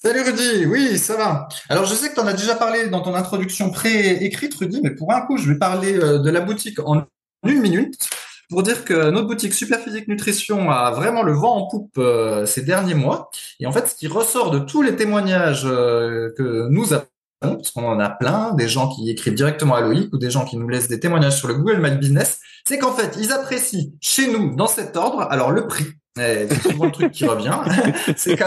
[0.00, 1.48] Salut Rudy, oui, ça va.
[1.68, 4.92] Alors je sais que tu en as déjà parlé dans ton introduction pré-écrite Rudy, mais
[4.92, 7.02] pour un coup, je vais parler euh, de la boutique en
[7.44, 8.08] une minute
[8.48, 12.62] pour dire que notre boutique Superphysique Nutrition a vraiment le vent en poupe euh, ces
[12.62, 13.28] derniers mois.
[13.58, 17.06] Et en fait, ce qui ressort de tous les témoignages euh, que nous avons,
[17.40, 20.44] parce qu'on en a plein, des gens qui écrivent directement à Loïc ou des gens
[20.44, 22.38] qui nous laissent des témoignages sur le Google My Business,
[22.68, 25.86] c'est qu'en fait, ils apprécient chez nous, dans cet ordre, alors le prix,
[26.18, 27.58] c'est souvent le truc qui revient.
[28.16, 28.38] c'est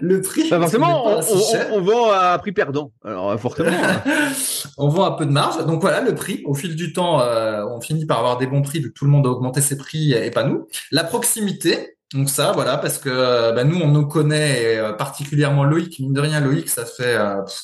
[0.00, 0.48] le prix.
[0.48, 1.20] forcément,
[1.72, 2.92] on, vend à prix perdant.
[3.04, 3.70] Alors fortement.
[4.78, 5.64] on vend un peu de marge.
[5.66, 6.42] Donc voilà, le prix.
[6.44, 9.04] Au fil du temps, euh, on finit par avoir des bons prix vu que tout
[9.04, 10.66] le monde a augmenté ses prix et pas nous.
[10.90, 11.93] La proximité.
[12.12, 15.98] Donc ça, voilà, parce que euh, bah, nous, on nous connaît, euh, particulièrement Loïc.
[15.98, 17.18] Mine de rien, Loïc, ça fait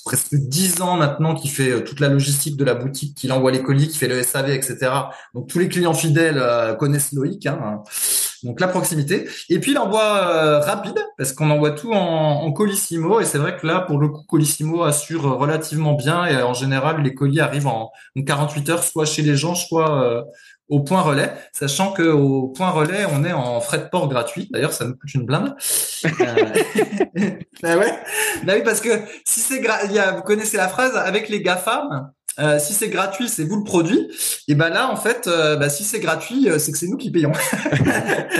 [0.05, 3.63] presque dix ans maintenant qu'il fait toute la logistique de la boutique, qu'il envoie les
[3.63, 4.91] colis, qu'il fait le SAV, etc.
[5.35, 6.43] Donc tous les clients fidèles
[6.79, 7.47] connaissent Loïc.
[7.47, 7.83] Hein
[8.43, 9.29] donc la proximité.
[9.49, 13.57] Et puis l'envoi euh, rapide, parce qu'on envoie tout en, en Colissimo, et c'est vrai
[13.57, 17.67] que là, pour le coup, Colissimo assure relativement bien, et en général, les colis arrivent
[17.67, 17.91] en,
[18.27, 20.23] 48 heures, soit chez les gens, soit euh,
[20.71, 24.49] au point relais, sachant que au point relais, on est en frais de port gratuit.
[24.53, 25.55] D'ailleurs, ça nous coûte une blinde.
[26.05, 27.31] euh...
[27.63, 27.99] bah ouais?
[28.45, 28.91] Bah oui, parce que
[29.27, 33.57] si c'est vous connaissez la phrase avec les GAFAM, euh, si c'est gratuit, c'est vous
[33.57, 34.09] le produit.
[34.49, 36.97] Et ben là, en fait, euh, bah, si c'est gratuit, euh, c'est que c'est nous
[36.97, 37.33] qui payons.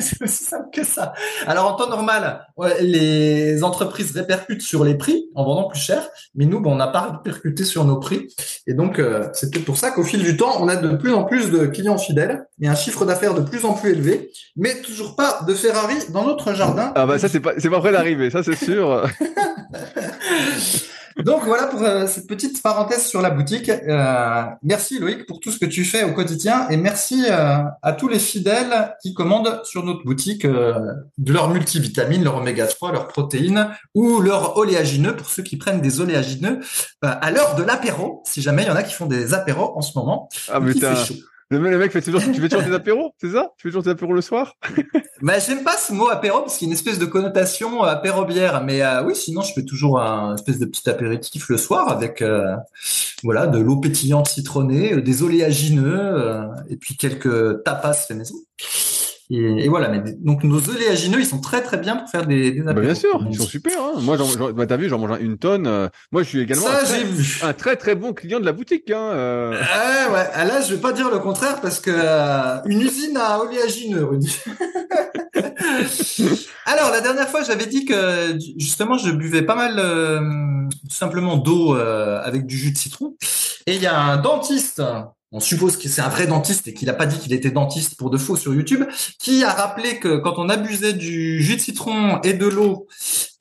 [0.00, 1.12] c'est aussi simple que ça.
[1.46, 2.46] Alors en temps normal,
[2.80, 6.88] les entreprises répercutent sur les prix en vendant plus cher, mais nous, bah, on n'a
[6.88, 8.28] pas répercuté sur nos prix.
[8.66, 9.00] Et donc,
[9.32, 11.66] c'est peut-être pour ça qu'au fil du temps, on a de plus en plus de
[11.66, 15.54] clients fidèles et un chiffre d'affaires de plus en plus élevé, mais toujours pas de
[15.54, 16.92] Ferrari dans notre jardin.
[16.94, 19.06] Ah bah ça, c'est pas, c'est pas prêt d'arriver, ça c'est sûr.
[21.22, 23.68] Donc voilà pour euh, cette petite parenthèse sur la boutique.
[23.68, 27.92] Euh, merci Loïc pour tout ce que tu fais au quotidien et merci euh, à
[27.92, 33.08] tous les fidèles qui commandent sur notre boutique de leurs multivitamines, leur oméga 3, leurs
[33.08, 36.60] protéines ou leurs oléagineux pour ceux qui prennent des oléagineux
[37.02, 39.82] à l'heure de l'apéro, si jamais il y en a qui font des apéros en
[39.82, 40.28] ce moment.
[40.52, 40.60] Ah
[41.04, 41.14] chaud.
[41.50, 43.52] Le, mec fait toujours, tu fais toujours des apéros, c'est ça?
[43.58, 44.54] Tu fais toujours des apéros le soir?
[45.22, 47.88] Bah j'aime pas ce mot apéro parce qu'il y a une espèce de connotation euh,
[47.88, 51.56] apéro bière, mais euh, oui sinon je fais toujours un espèce de petit apéritif le
[51.56, 52.56] soir avec euh,
[53.22, 58.34] voilà de l'eau pétillante citronnée, des oléagineux et puis quelques tapas fait maison.
[59.30, 62.60] Et, voilà, mais donc nos oléagineux, ils sont très très bien pour faire des, des
[62.60, 63.72] bah, Bien sûr, ils sont super.
[63.80, 63.94] Hein.
[64.00, 64.18] Moi,
[64.54, 65.66] bah, t'as vu, j'en mange une tonne.
[65.66, 65.88] Euh.
[66.12, 67.04] moi, je suis également un, très,
[67.42, 68.90] un, très, très bon client de la boutique.
[68.90, 69.58] Hein, euh.
[69.62, 73.16] Ah, ouais, ah, là, je vais pas dire le contraire parce que euh, une usine
[73.16, 74.36] à oléagineux, Rudy.
[76.66, 82.44] Alors, la dernière fois, j'avais dit que justement, je buvais pas mal simplement d'eau avec
[82.44, 83.16] du jus de citron.
[83.66, 84.82] Et il y a un dentiste
[85.34, 87.96] on suppose que c'est un vrai dentiste et qu'il n'a pas dit qu'il était dentiste
[87.96, 88.84] pour de faux sur YouTube,
[89.18, 92.86] qui a rappelé que quand on abusait du jus de citron et de l'eau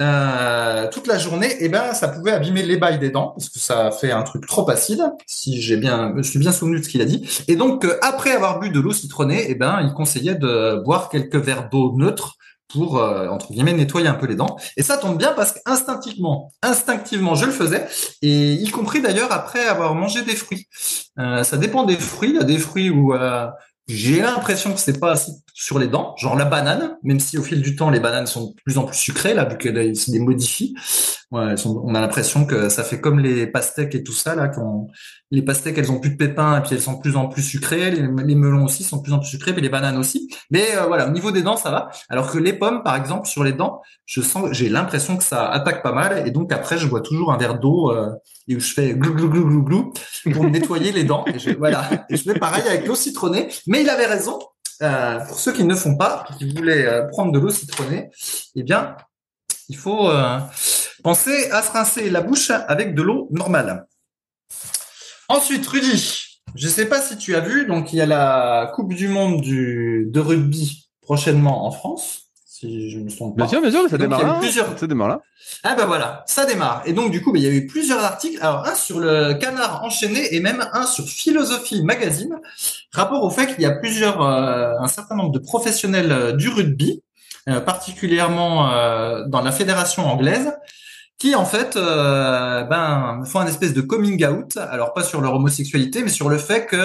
[0.01, 3.59] euh, toute la journée, eh ben ça pouvait abîmer les bails des dents parce que
[3.59, 5.03] ça fait un truc trop acide.
[5.27, 7.29] Si j'ai bien, je suis bien souvenu de ce qu'il a dit.
[7.47, 11.09] Et donc euh, après avoir bu de l'eau citronnée, eh ben il conseillait de boire
[11.09, 12.37] quelques verres d'eau neutre
[12.73, 14.57] pour euh, entre guillemets nettoyer un peu les dents.
[14.75, 17.87] Et ça tombe bien parce qu'instinctivement, instinctivement, je le faisais,
[18.21, 20.67] et y compris d'ailleurs après avoir mangé des fruits.
[21.19, 22.31] Euh, ça dépend des fruits.
[22.31, 23.47] Il y a des fruits où euh,
[23.87, 27.43] j'ai l'impression que c'est pas assez sur les dents, genre la banane, même si au
[27.43, 30.11] fil du temps les bananes sont de plus en plus sucrées là, vu qu'elles se
[30.11, 30.75] les modifient.
[31.31, 34.47] Ouais, on a l'impression que ça fait comme les pastèques et tout ça là.
[34.49, 34.87] Quand
[35.31, 37.41] les pastèques, elles ont plus de pépins et puis elles sont de plus en plus
[37.41, 37.89] sucrées.
[37.89, 40.29] Les, melons aussi sont de plus en plus sucrés, puis les bananes aussi.
[40.51, 41.89] Mais euh, voilà, au niveau des dents, ça va.
[42.07, 45.49] Alors que les pommes, par exemple, sur les dents, je sens, j'ai l'impression que ça
[45.49, 46.27] attaque pas mal.
[46.27, 48.11] Et donc après, je bois toujours un verre d'eau euh,
[48.47, 49.93] et où je fais glou glou glou glou glou
[50.31, 51.25] pour me nettoyer les dents.
[51.27, 53.49] Et je, voilà, je fais pareil avec l'eau citronnée.
[53.67, 54.39] Mais il avait raison.
[54.81, 58.09] Euh, pour ceux qui ne font pas, qui voulaient euh, prendre de l'eau citronnée,
[58.55, 58.95] eh bien,
[59.69, 60.39] il faut euh,
[61.03, 63.85] penser à se rincer la bouche avec de l'eau normale.
[65.29, 68.71] Ensuite, Rudy, je ne sais pas si tu as vu, donc il y a la
[68.75, 72.22] Coupe du Monde de rugby prochainement en France.
[72.63, 73.43] Si je me trompe pas.
[73.43, 74.37] Bien sûr, bien sûr, ça démarre là.
[74.39, 74.79] Plusieurs...
[74.79, 75.21] Ça démarre là.
[75.63, 76.81] Ah ben voilà, ça démarre.
[76.85, 78.37] Et donc du coup, ben, il y a eu plusieurs articles.
[78.41, 82.39] Alors un sur le canard enchaîné et même un sur Philosophie Magazine,
[82.93, 86.47] rapport au fait qu'il y a plusieurs, euh, un certain nombre de professionnels euh, du
[86.47, 87.01] rugby
[87.49, 90.53] euh, particulièrement euh, dans la fédération anglaise,
[91.17, 95.33] qui en fait euh, ben, font un espèce de coming out, alors pas sur leur
[95.35, 96.77] homosexualité, mais sur le fait que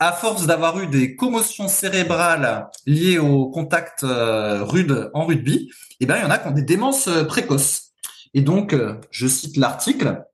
[0.00, 5.70] à force d'avoir eu des commotions cérébrales liées au contact rude en rugby,
[6.00, 7.92] eh ben il y en a qui ont des démences précoces.
[8.34, 8.74] Et donc,
[9.10, 10.24] je cite l'article.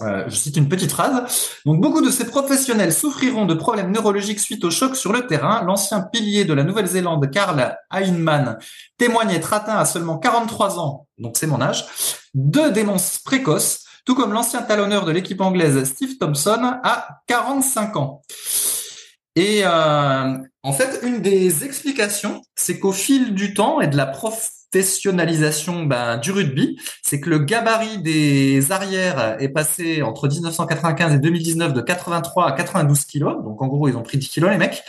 [0.00, 1.50] Euh, je cite une petite phrase.
[1.66, 5.64] Donc, beaucoup de ces professionnels souffriront de problèmes neurologiques suite au choc sur le terrain.
[5.64, 8.58] L'ancien pilier de la Nouvelle-Zélande, Karl Heinemann,
[8.96, 11.84] témoigne être atteint à seulement 43 ans, donc c'est mon âge,
[12.34, 18.22] de démence précoce, tout comme l'ancien talonneur de l'équipe anglaise Steve Thompson à 45 ans.
[19.38, 24.06] Et euh, en fait, une des explications, c'est qu'au fil du temps et de la
[24.06, 31.14] prof professionnalisation ben, du rugby, c'est que le gabarit des arrières est passé entre 1995
[31.14, 33.42] et 2019 de 83 à 92 kilos.
[33.44, 34.82] Donc en gros, ils ont pris 10 kilos les mecs.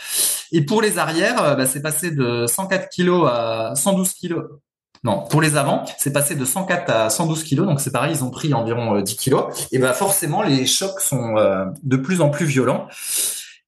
[0.52, 4.44] Et pour les arrières, ben, c'est passé de 104 kilos à 112 kilos.
[5.02, 8.22] Non, pour les avants, c'est passé de 104 à 112 kilos, donc c'est pareil, ils
[8.22, 9.44] ont pris environ 10 kilos.
[9.72, 12.86] Et ben forcément, les chocs sont euh, de plus en plus violents.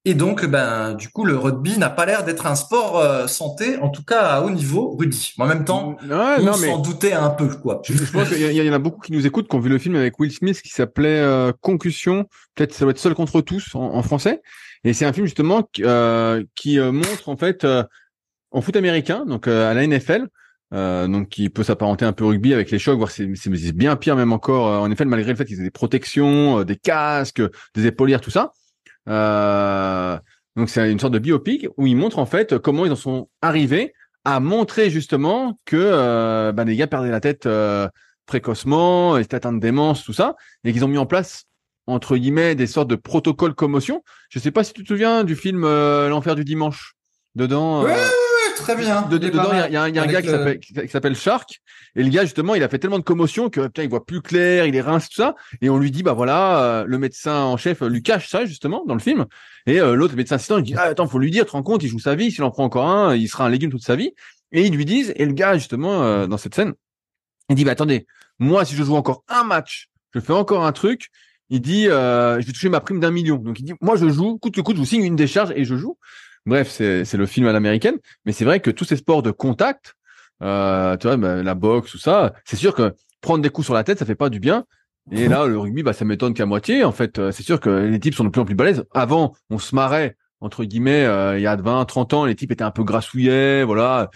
[0.04, 3.76] Et donc, ben, du coup, le rugby n'a pas l'air d'être un sport euh, santé,
[3.78, 5.32] en tout cas à haut niveau, Rudy.
[5.38, 7.82] En même temps, on s'en doutait un peu, quoi.
[7.84, 9.94] Je, pense qu'il y, en a beaucoup qui nous écoutent, qui ont vu le film
[9.94, 12.26] avec Will Smith qui s'appelait euh, Concussion.
[12.56, 14.42] Peut-être ça doit être Seul contre tous en, français.
[14.82, 17.64] Et c'est un film justement euh, qui montre en fait
[18.50, 20.26] en foot américain, donc à la NFL,
[20.72, 23.26] donc qui peut s'apparenter un peu au rugby avec les chocs, voire c'est
[23.72, 27.42] bien pire même encore en NFL malgré le fait qu'ils aient des protections, des casques,
[27.76, 28.52] des épaulières, tout ça.
[29.08, 30.18] Euh,
[30.56, 33.28] donc c'est une sorte de biopic où ils montrent en fait comment ils en sont
[33.40, 33.94] arrivés
[34.24, 37.88] à montrer justement que euh, bah, les gars perdaient la tête euh,
[38.26, 41.44] précocement, étaient atteints de démence, tout ça, et qu'ils ont mis en place
[41.88, 44.04] entre guillemets des sortes de protocoles commotion.
[44.28, 46.94] Je sais pas si tu te souviens du film L'enfer du dimanche.
[47.34, 47.84] Dedans,
[48.62, 49.02] très bien.
[49.02, 51.60] dedans, il y a, un gars qui s'appelle Shark.
[51.94, 54.22] Et le gars, justement, il a fait tellement de commotion que putain, il voit plus
[54.22, 55.34] clair, il est rince, tout ça.
[55.60, 58.84] Et on lui dit, bah voilà, euh, le médecin en chef lui cache ça, justement,
[58.86, 59.26] dans le film.
[59.66, 61.62] Et euh, l'autre médecin assistant, il dit, ah, attends, faut lui dire, tu te rends
[61.62, 63.84] compte, il joue sa vie, s'il en prend encore un, il sera un légume toute
[63.84, 64.12] sa vie.
[64.52, 66.72] Et ils lui disent, et le gars, justement, euh, dans cette scène,
[67.50, 68.06] il dit, bah attendez,
[68.38, 71.10] moi, si je joue encore un match, je fais encore un truc,
[71.50, 73.36] il dit, je vais toucher ma prime d'un million.
[73.36, 75.64] Donc il dit, moi, je joue, coûte que coûte, je vous signe une décharge et
[75.64, 75.98] je joue.
[76.46, 79.94] Bref, c'est le film à l'américaine, mais c'est vrai que tous ces sports de contact,
[80.42, 83.74] euh, tu vois, bah, la boxe, tout ça, c'est sûr que prendre des coups sur
[83.74, 84.64] la tête, ça fait pas du bien.
[85.10, 86.84] Et là, le rugby, bah, ça m'étonne qu'à moitié.
[86.84, 88.84] En fait, euh, c'est sûr que les types sont de plus en plus balèzes.
[88.92, 92.52] Avant, on se marrait, entre guillemets, euh, il y a 20, 30 ans, les types
[92.52, 94.10] étaient un peu grassouillés, voilà.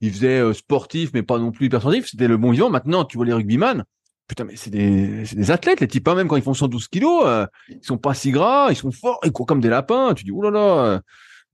[0.00, 2.06] Ils faisaient euh, sportif, mais pas non plus hyper sportif.
[2.06, 2.70] C'était le bon vivant.
[2.70, 3.84] Maintenant, tu vois les rugbyman,
[4.28, 7.26] putain, mais c'est des, des athlètes, les types, hein, même quand ils font 112 kilos,
[7.68, 10.14] ils sont pas si gras, ils sont forts, ils courent comme des lapins.
[10.14, 11.02] Tu dis, oulala,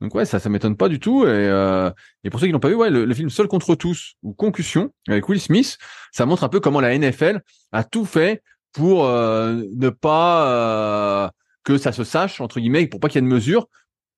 [0.00, 1.24] donc ouais, ça, ça m'étonne pas du tout.
[1.24, 1.90] Et, euh,
[2.22, 4.92] et pour ceux qui n'ont pas vu, ouais, le, film Seul contre tous ou Concussion
[5.08, 5.78] avec Will Smith,
[6.12, 7.40] ça montre un peu comment la NFL
[7.72, 11.28] a tout fait pour euh, ne pas euh,
[11.64, 13.68] que ça se sache entre guillemets, pour pas qu'il y ait de mesures,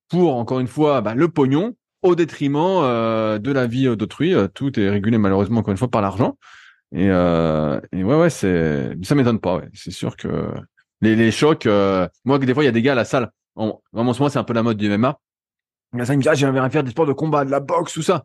[0.09, 4.33] pour encore une fois bah, le pognon au détriment euh, de la vie d'autrui.
[4.53, 6.37] Tout est régulé malheureusement encore une fois par l'argent.
[6.91, 9.57] Et, et ouais, ouais, c'est ça m'étonne pas.
[9.57, 9.69] Ouais.
[9.73, 10.51] C'est sûr que
[11.01, 11.67] les, les chocs.
[12.25, 13.31] moi, des fois, il y a des gars à la salle.
[13.55, 15.19] En, en ce moment, c'est un peu la mode du MMA
[15.93, 17.93] Là, ça, il me dit, ah, j'aimerais faire des sports de combat, de la boxe,
[17.93, 18.23] tout ça.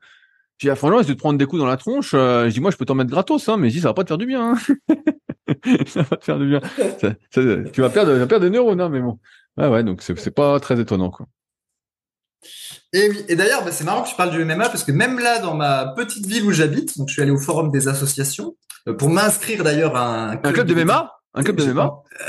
[0.59, 2.13] J'ai dit, ah, franchement, de te prendre des coups dans la tronche.
[2.15, 3.95] Euh, je dis, moi, je peux t'en mettre gratos, hein, mais je dis, ça va
[3.95, 4.53] pas te faire du bien.
[4.53, 4.57] Hein.
[5.87, 6.61] ça va te faire du bien.
[7.31, 9.19] tu vas perdre, vas perdre des neurones, hein, mais bon.
[9.57, 11.27] Ouais, ouais, donc c'est pas très étonnant, quoi.
[12.93, 15.19] Et oui, et d'ailleurs, bah, c'est marrant que tu parles du MMA parce que même
[15.19, 18.55] là, dans ma petite ville où j'habite, donc je suis allé au forum des associations
[18.89, 21.13] euh, pour m'inscrire d'ailleurs à un club, de MMA.
[21.35, 22.03] Un club de MMA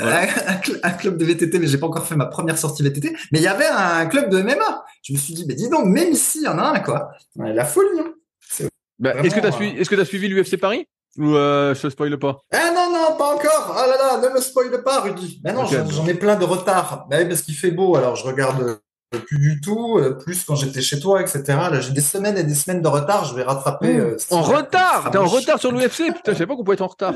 [0.82, 3.14] un, club de VTT, mais j'ai pas encore fait ma première sortie VTT.
[3.30, 4.84] Mais il y avait un club de MMA.
[5.06, 7.10] Je me suis dit, mais dis donc, même ici, il y en a un, quoi.
[7.36, 8.66] La folie, hein.
[8.98, 10.88] Bah, est-ce que tu as, suivi, est-ce que as suivi l'UFC Paris?
[11.16, 12.40] Ou euh, je te spoil pas?
[12.52, 15.64] Ah non, non, pas encore Ah là là, ne me spoil pas, Rudy Mais non,
[15.64, 17.06] j'en ai plein de retard.
[17.08, 18.80] Bah parce qu'il fait beau, alors je regarde
[19.12, 21.42] plus du tout, euh, plus quand j'étais chez toi, etc.
[21.46, 23.96] Là, j'ai des semaines et des semaines de retard, je vais rattraper.
[23.96, 26.82] Euh, en retard T'es en retard sur l'UFC Putain, je savais pas qu'on pouvait être
[26.82, 27.14] en retard.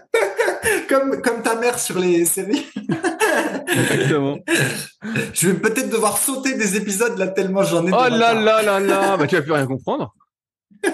[0.88, 2.66] comme, comme ta mère sur les séries.
[3.72, 4.38] Exactement.
[5.32, 7.90] Je vais peut-être devoir sauter des épisodes là tellement j'en ai.
[7.92, 10.14] Oh là là là là Bah tu vas plus rien comprendre.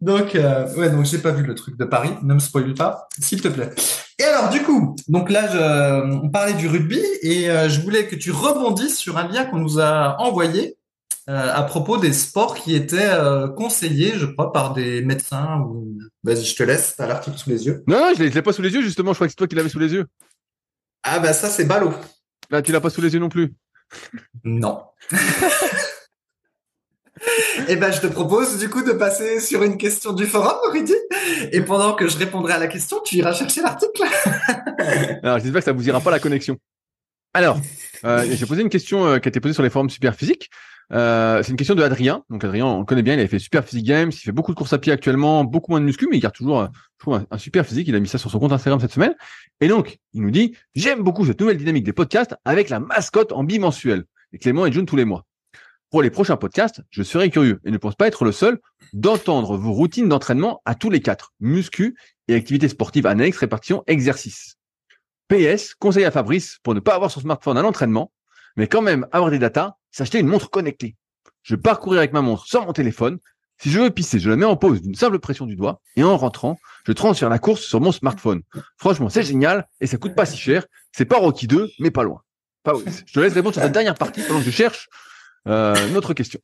[0.00, 2.10] donc euh, ouais, donc j'ai pas vu le truc de Paris.
[2.22, 3.70] Ne me spoil pas, s'il te plaît.
[4.18, 8.06] Et alors du coup, donc là, je, on parlait du rugby et euh, je voulais
[8.06, 10.76] que tu rebondisses sur un lien qu'on nous a envoyé
[11.28, 13.10] euh, à propos des sports qui étaient
[13.56, 15.60] conseillés, je crois, par des médecins.
[15.60, 15.98] Ou...
[16.24, 16.94] Vas-y, je te laisse.
[16.96, 17.82] T'as l'article sous les yeux.
[17.86, 19.12] Non, non, je l'ai pas sous les yeux justement.
[19.12, 20.06] Je crois que c'est toi qui l'avais sous les yeux.
[21.02, 21.92] Ah bah ça c'est ballot.
[22.50, 23.54] Là, tu l'as pas sous les yeux non plus.
[24.44, 24.84] Non.
[27.68, 30.94] Eh ben, je te propose du coup de passer sur une question du forum, Rudy.
[31.52, 34.02] Et pendant que je répondrai à la question, tu iras chercher l'article.
[35.22, 36.56] Alors, j'espère que ça vous ira pas la connexion.
[37.34, 37.60] Alors,
[38.04, 40.50] euh, j'ai posé une question euh, qui a été posée sur les forums super physiques.
[40.92, 42.24] Euh, c'est une question de Adrien.
[42.30, 44.56] Donc Adrien, on connaît bien, il avait fait super physique games, il fait beaucoup de
[44.56, 46.68] courses à pied actuellement, beaucoup moins de muscu, mais il garde toujours,
[46.98, 47.88] trouve, un, super physique.
[47.88, 49.14] Il a mis ça sur son compte Instagram cette semaine.
[49.60, 53.32] Et donc, il nous dit, j'aime beaucoup cette nouvelle dynamique des podcasts avec la mascotte
[53.32, 54.04] en bimensuel.
[54.32, 55.24] Et Clément et June tous les mois.
[55.90, 58.60] Pour les prochains podcasts, je serai curieux et ne pense pas être le seul
[58.92, 61.96] d'entendre vos routines d'entraînement à tous les quatre, muscu
[62.28, 64.54] et activités sportives annexes, répartition, exercice.
[65.26, 68.12] PS, conseil à Fabrice pour ne pas avoir son smartphone à l'entraînement,
[68.56, 70.96] mais quand même avoir des datas, s'acheter une montre connectée.
[71.42, 73.18] Je vais parcourir avec ma montre sans mon téléphone.
[73.58, 76.02] Si je veux pisser, je la mets en pause d'une simple pression du doigt et
[76.02, 78.42] en rentrant, je transfère la course sur mon smartphone.
[78.78, 80.64] Franchement, c'est génial et ça coûte pas si cher.
[80.92, 82.22] C'est pas Rocky 2, mais pas loin.
[82.66, 84.88] Je te laisse répondre sur la dernière partie pendant que je cherche
[85.46, 86.40] euh, notre question.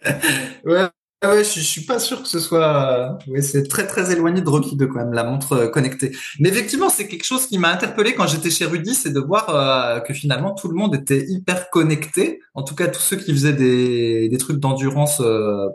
[0.64, 0.88] ouais,
[1.24, 3.18] ouais, je, suis pas sûr que ce soit.
[3.28, 6.16] Oui, c'est très très éloigné de Rocky 2 quand même la montre euh, connectée.
[6.40, 9.48] Mais effectivement, c'est quelque chose qui m'a interpellé quand j'étais chez Rudy, c'est de voir
[9.50, 12.40] euh, que finalement tout le monde était hyper connecté.
[12.54, 15.22] En tout cas, tous ceux qui faisaient des, des trucs d'endurance,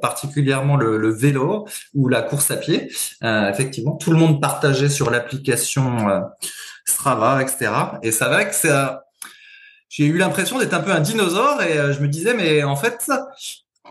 [0.02, 2.92] particulièrement le, vélo ou la course à pied.
[3.22, 5.98] effectivement, tout le monde partageait sur l'application
[6.86, 7.72] Strava, etc.
[8.04, 9.04] Et ça va que ça
[9.92, 12.78] j'ai eu l'impression d'être un peu un dinosaure et euh, je me disais mais en
[12.78, 13.06] fait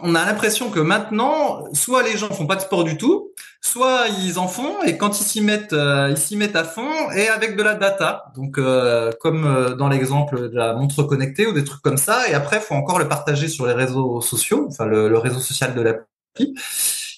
[0.03, 3.31] on a l'impression que maintenant soit les gens font pas de sport du tout
[3.63, 7.11] soit ils en font et quand ils s'y mettent euh, ils s'y mettent à fond
[7.15, 8.25] et avec de la data.
[8.35, 12.35] Donc euh, comme dans l'exemple de la montre connectée ou des trucs comme ça et
[12.35, 16.55] après faut encore le partager sur les réseaux sociaux enfin le, réseau social de l'appli.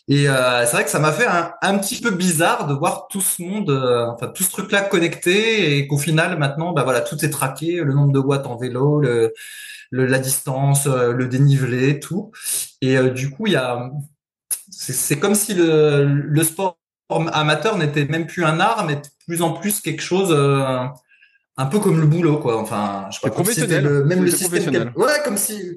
[0.09, 3.21] Et euh, c'est vrai que ça m'a fait un, petit peu bizarre de voir tout
[3.21, 7.25] ce monde, euh, enfin tout ce truc-là connecté, et qu'au final maintenant, bah voilà, tout
[7.25, 9.33] est traqué, le nombre de watts en vélo, le,
[9.93, 12.33] le la distance, euh, le dénivelé, tout.
[12.81, 13.91] Et euh, du coup, il y a,
[14.71, 16.77] c'est comme si le, le sport
[17.09, 20.33] amateur n'était même plus un art, mais de plus en plus quelque chose
[21.57, 22.59] un peu comme le boulot, quoi.
[22.61, 24.93] Enfin, je crois que c'était le, même le système.
[24.97, 25.77] Ouais, comme si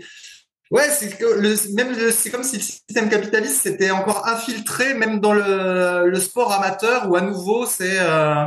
[0.72, 5.34] Ouais, c'est le, même c'est comme si le système capitaliste s'était encore infiltré même dans
[5.34, 8.45] le, le sport amateur où à nouveau c'est euh,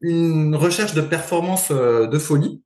[0.00, 2.62] une recherche de performance euh, de folie.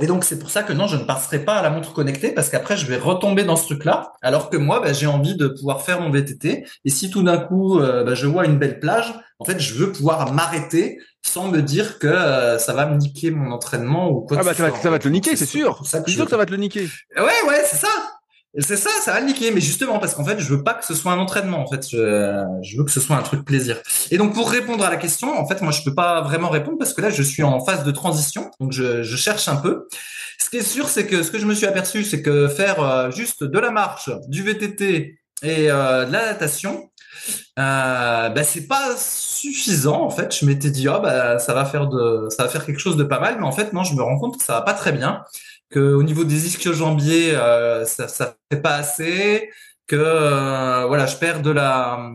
[0.00, 2.30] Et donc c'est pour ça que non, je ne passerai pas à la montre connectée
[2.32, 4.12] parce qu'après je vais retomber dans ce truc-là.
[4.22, 6.66] Alors que moi, bah, j'ai envie de pouvoir faire mon VTT.
[6.84, 9.74] Et si tout d'un coup euh, bah, je vois une belle plage, en fait, je
[9.74, 12.08] veux pouvoir m'arrêter sans me dire que
[12.58, 14.38] ça va me niquer mon entraînement ou quoi.
[14.40, 15.80] Ah bah ça va, ça va te le niquer, c'est sûr.
[15.84, 16.88] C'est sûr que ça va te le niquer.
[17.16, 17.88] Ouais, ouais, c'est ça.
[18.60, 20.84] C'est ça, ça va le niquer, mais justement parce qu'en fait, je veux pas que
[20.84, 21.62] ce soit un entraînement.
[21.62, 23.76] En fait, je, veux que ce soit un truc plaisir.
[24.10, 26.78] Et donc, pour répondre à la question, en fait, moi, je peux pas vraiment répondre
[26.78, 29.86] parce que là, je suis en phase de transition, donc je, je cherche un peu.
[30.38, 32.80] Ce qui est sûr, c'est que ce que je me suis aperçu, c'est que faire
[32.80, 36.90] euh, juste de la marche, du VTT et euh, de la natation,
[37.58, 40.34] euh, bah, c'est pas suffisant en fait.
[40.34, 43.04] Je m'étais dit ah bah ça va faire de ça va faire quelque chose de
[43.04, 44.92] pas mal, mais en fait non, je me rends compte que ça va pas très
[44.92, 45.22] bien
[45.70, 49.50] que au niveau des ischio-jambiers, euh, ça ça fait pas assez,
[49.86, 52.10] que euh, voilà, je perds de la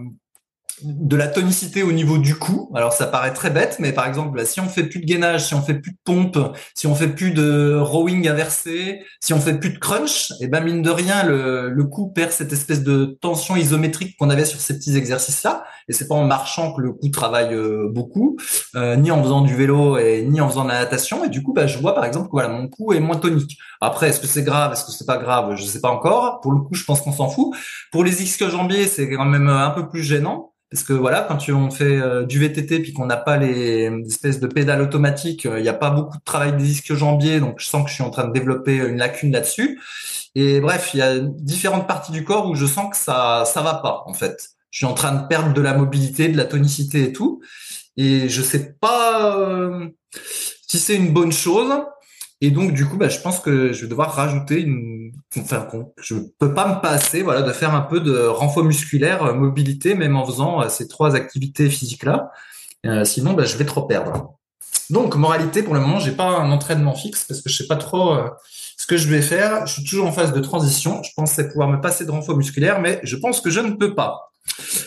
[0.82, 2.72] de la tonicité au niveau du cou.
[2.76, 5.54] Alors ça paraît très bête, mais par exemple, si on fait plus de gainage, si
[5.54, 6.38] on fait plus de pompe,
[6.76, 10.48] si on fait plus de rowing inversé, si on fait plus de crunch, et eh
[10.48, 14.46] ben mine de rien, le, le cou perd cette espèce de tension isométrique qu'on avait
[14.46, 15.64] sur ces petits exercices-là.
[15.88, 18.38] Et c'est pas en marchant que le cou travaille euh, beaucoup,
[18.76, 21.26] euh, ni en faisant du vélo et ni en faisant de la natation.
[21.26, 23.58] Et du coup, bah, je vois par exemple que voilà, mon cou est moins tonique.
[23.82, 26.40] Après, est-ce que c'est grave, est-ce que c'est pas grave, je sais pas encore.
[26.42, 27.54] Pour le coup, je pense qu'on s'en fout.
[27.92, 31.70] Pour les ischio-jambiers, c'est quand même un peu plus gênant parce que voilà, quand on
[31.70, 35.62] fait euh, du VTT puis qu'on n'a pas les espèces de pédales automatiques, euh, il
[35.62, 38.04] n'y a pas beaucoup de travail des disques jambiers, donc je sens que je suis
[38.04, 39.80] en train de développer une lacune là-dessus.
[40.34, 43.62] Et bref, il y a différentes parties du corps où je sens que ça ça
[43.62, 44.50] va pas en fait.
[44.72, 47.40] je suis en train de perdre de la mobilité, de la tonicité et tout.
[47.96, 49.90] Et je sais pas euh,
[50.68, 51.72] si c'est une bonne chose.
[52.46, 55.66] Et donc, du coup, bah, je pense que je vais devoir rajouter une, enfin,
[56.02, 60.18] je peux pas me passer, de faire un peu de renfort musculaire, euh, mobilité, même
[60.18, 62.32] en faisant euh, ces trois activités physiques-là.
[63.06, 64.36] sinon, bah, je vais trop perdre.
[64.90, 67.78] Donc, moralité, pour le moment, j'ai pas un entraînement fixe parce que je sais pas
[67.78, 68.18] trop
[68.76, 69.66] ce que je vais faire.
[69.66, 71.02] Je suis toujours en phase de transition.
[71.02, 73.96] Je pensais pouvoir me passer de renfort musculaire, mais je pense que je ne peux
[73.96, 74.34] pas.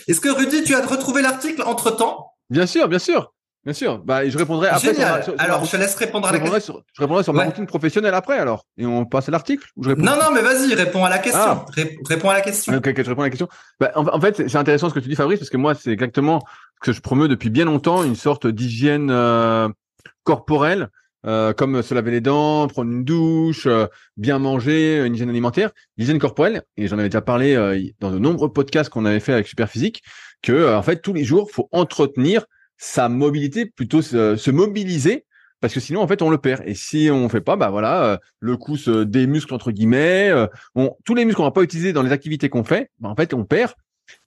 [0.07, 3.33] Est-ce que Rudy, tu as retrouvé l'article entre temps Bien sûr, bien sûr.
[3.67, 3.99] Bien sûr.
[3.99, 4.93] Bah, je répondrai après.
[4.93, 6.81] Sur, alors, je te laisse répondre à la question.
[6.93, 8.65] je répondrai sur ma routine professionnelle après, alors.
[8.77, 11.41] Et on passe à l'article Non, non, mais vas-y, réponds à la question.
[11.41, 11.65] Ah.
[12.07, 12.73] réponds à la question.
[12.73, 13.49] Ok, je réponds à la question.
[13.81, 16.45] Bah, en, fait, c'est intéressant ce que tu dis, Fabrice, parce que moi, c'est exactement
[16.75, 19.67] ce que je promeux depuis bien longtemps, une sorte d'hygiène euh,
[20.23, 20.87] corporelle,
[21.25, 25.71] euh, comme se laver les dents, prendre une douche, euh, bien manger, une hygiène alimentaire,
[25.97, 26.61] l'hygiène corporelle.
[26.77, 30.03] Et j'en avais déjà parlé dans de nombreux podcasts qu'on avait fait avec Superphysique,
[30.41, 32.45] que en fait, tous les jours, faut entretenir
[32.77, 35.25] sa mobilité, plutôt se, mobiliser,
[35.59, 36.63] parce que sinon en fait on le perd.
[36.65, 40.47] Et si on fait pas, bah voilà, euh, le coup des muscles entre guillemets, euh,
[40.75, 43.15] on, tous les muscles qu'on va pas utiliser dans les activités qu'on fait, bah, en
[43.15, 43.73] fait on perd.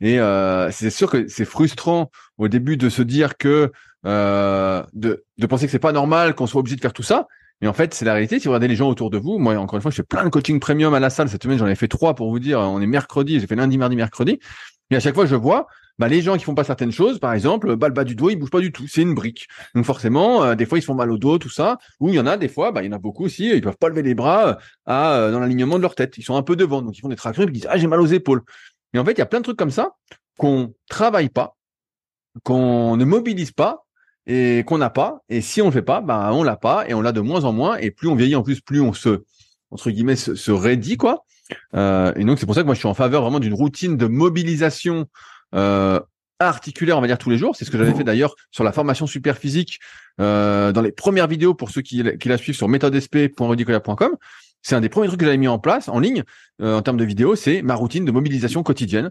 [0.00, 3.72] Et euh, c'est sûr que c'est frustrant au début de se dire que
[4.04, 7.28] de, de penser que c'est pas normal qu'on soit obligé de faire tout ça.
[7.60, 8.38] Mais en fait, c'est la réalité.
[8.38, 10.24] Si vous regardez les gens autour de vous, moi, encore une fois, je fais plein
[10.24, 11.28] de coaching premium à la salle.
[11.28, 12.58] Cette semaine, j'en ai fait trois pour vous dire.
[12.58, 14.38] On est mercredi, j'ai fait lundi, mardi, mercredi.
[14.90, 15.66] Et à chaque fois, je vois,
[15.98, 18.30] bah, les gens qui font pas certaines choses, par exemple, bah, le bas du dos,
[18.30, 18.86] ils bougent pas du tout.
[18.88, 19.48] C'est une brique.
[19.74, 21.78] Donc forcément, euh, des fois, ils se font mal au dos, tout ça.
[22.00, 23.60] Ou il y en a des fois, bah, il y en a beaucoup aussi, ils
[23.60, 24.54] peuvent pas lever les bras euh,
[24.86, 26.16] à, euh, dans l'alignement de leur tête.
[26.18, 27.86] Ils sont un peu devant, donc ils font des tractions et ils disent ah j'ai
[27.86, 28.42] mal aux épaules.
[28.94, 29.92] Et en fait, il y a plein de trucs comme ça
[30.38, 31.56] qu'on travaille pas,
[32.44, 33.84] qu'on ne mobilise pas
[34.26, 35.20] et qu'on n'a pas.
[35.28, 37.44] Et si on le fait pas, bah on l'a pas et on l'a de moins
[37.44, 37.76] en moins.
[37.76, 39.22] Et plus on vieillit, en plus, plus on se
[39.70, 41.24] entre guillemets se, se raidit quoi.
[41.74, 44.06] Et donc c'est pour ça que moi je suis en faveur vraiment d'une routine de
[44.06, 45.06] mobilisation
[45.54, 46.00] euh,
[46.38, 47.54] articulaire, on va dire tous les jours.
[47.54, 49.78] C'est ce que j'avais fait d'ailleurs sur la formation super physique
[50.20, 54.16] euh, dans les premières vidéos pour ceux qui, la suivent sur méthodesp.rudicola.com.
[54.62, 56.24] C'est un des premiers trucs que j'avais mis en place en ligne
[56.62, 59.10] euh, en termes de vidéos, c'est ma routine de mobilisation quotidienne.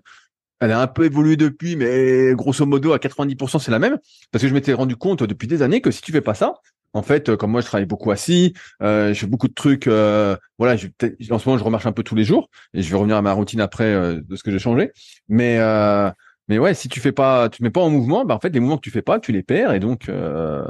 [0.59, 3.97] Elle a un peu évolué depuis, mais grosso modo à 90% c'est la même,
[4.31, 6.55] parce que je m'étais rendu compte depuis des années que si tu fais pas ça,
[6.93, 9.87] en fait, comme moi je travaille beaucoup assis, euh, je fais beaucoup de trucs.
[9.87, 10.87] Euh, voilà, je,
[11.31, 13.21] en ce moment je remarche un peu tous les jours, et je vais revenir à
[13.21, 14.91] ma routine après euh, de ce que j'ai changé.
[15.27, 16.09] Mais euh,
[16.47, 18.49] mais ouais, si tu fais pas, tu te mets pas en mouvement, bah en fait
[18.49, 20.65] les mouvements que tu fais pas, tu les perds et donc euh,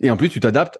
[0.00, 0.78] et en plus tu t'adaptes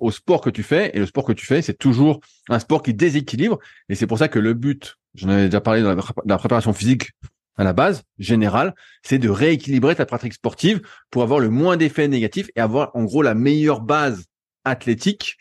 [0.00, 2.82] au sport que tu fais et le sport que tu fais, c'est toujours un sport
[2.82, 6.38] qui déséquilibre et c'est pour ça que le but, j'en avais déjà parlé dans la,
[6.38, 7.10] préparation physique
[7.56, 12.08] à la base générale, c'est de rééquilibrer ta pratique sportive pour avoir le moins d'effets
[12.08, 14.24] négatifs et avoir en gros la meilleure base
[14.64, 15.36] athlétique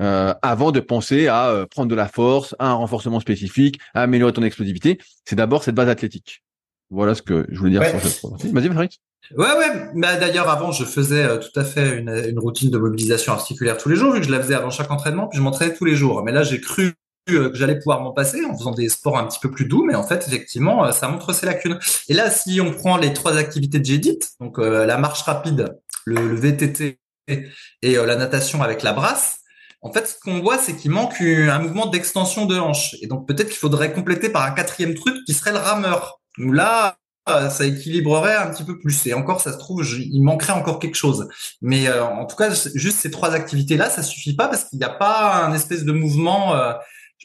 [0.00, 4.02] euh, avant de penser à euh, prendre de la force, à un renforcement spécifique, à
[4.02, 4.98] améliorer ton explosivité.
[5.24, 6.42] C'est d'abord cette base athlétique.
[6.90, 8.00] Voilà ce que je voulais dire sur
[8.38, 9.00] cette Vas-y, Frédéric.
[9.36, 9.90] Ouais, ouais.
[9.94, 13.76] Bah, d'ailleurs, avant, je faisais euh, tout à fait une, une, routine de mobilisation articulaire
[13.76, 15.84] tous les jours, vu que je la faisais avant chaque entraînement, puis je m'entraînais tous
[15.84, 16.22] les jours.
[16.24, 16.94] Mais là, j'ai cru
[17.26, 19.94] que j'allais pouvoir m'en passer en faisant des sports un petit peu plus doux, mais
[19.94, 21.78] en fait, effectivement, euh, ça montre ses lacunes.
[22.08, 23.98] Et là, si on prend les trois activités de j'ai
[24.40, 29.38] donc la marche rapide, le, le VTT et la natation avec la brasse,
[29.82, 32.94] en fait, ce qu'on voit, c'est qu'il manque un mouvement d'extension de hanche.
[33.02, 36.20] Et donc, peut-être qu'il faudrait compléter par un quatrième truc qui serait le rameur.
[36.38, 36.96] Là,
[37.28, 39.06] euh, ça équilibrerait un petit peu plus.
[39.06, 41.28] Et encore, ça se trouve, il manquerait encore quelque chose.
[41.60, 44.84] Mais euh, en tout cas, juste ces trois activités-là, ça suffit pas parce qu'il n'y
[44.84, 46.72] a pas un espèce de mouvement, euh,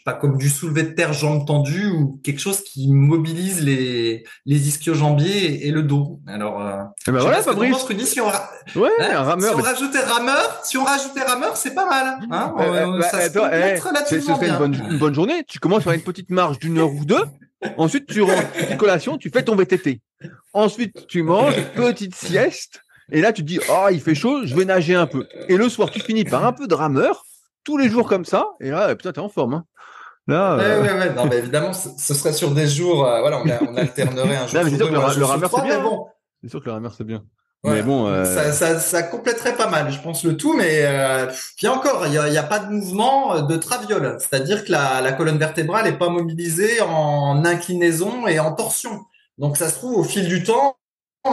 [0.08, 4.68] pas, comme du soulevé de terre jambes tendues ou quelque chose qui mobilise les les
[4.70, 6.22] ischio-jambiers et, le dos.
[6.26, 7.86] Alors, euh, eh ben voilà, Fabrice.
[8.06, 8.28] si on,
[8.80, 12.20] ouais, un rameur, si on rajoutait rameur, si on rajoutait rameur, c'est pas mal.
[12.32, 15.44] Hein bah, ça se eh, serait une bonne, une bonne journée.
[15.46, 17.24] Tu commences par une petite marche d'une heure ou deux.
[17.78, 20.00] Ensuite, tu rentres, petite collation, tu fais ton VTT.
[20.54, 22.82] Ensuite, tu manges, petite sieste.
[23.12, 25.28] Et là, tu te dis, oh, il fait chaud, je vais nager un peu.
[25.50, 27.26] Et le soir, tu finis par un peu de rameur,
[27.64, 28.48] tous les jours comme ça.
[28.62, 29.56] Et là, putain, t'es en forme.
[29.56, 29.66] Hein.
[30.30, 30.82] Euh...
[30.82, 34.48] ouais, ouais, Non, mais évidemment, ce serait sur des jours, euh, voilà, on, alternerait un
[34.48, 34.60] jour.
[34.60, 35.82] Non, mais c'est sûr, que le, rameur, c'est bien.
[35.82, 36.08] Bon.
[36.42, 37.24] C'est sûr que le rameur, c'est bien.
[37.64, 38.24] Mais bon, euh...
[38.24, 40.54] ça, ça, ça, compléterait pas mal, je pense, le tout.
[40.54, 45.02] Mais euh, puis encore, il n'y a, pas de mouvement de traviole, c'est-à-dire que la,
[45.02, 49.02] la, colonne vertébrale n'est pas mobilisée en inclinaison et en torsion.
[49.38, 50.77] Donc ça se trouve au fil du temps,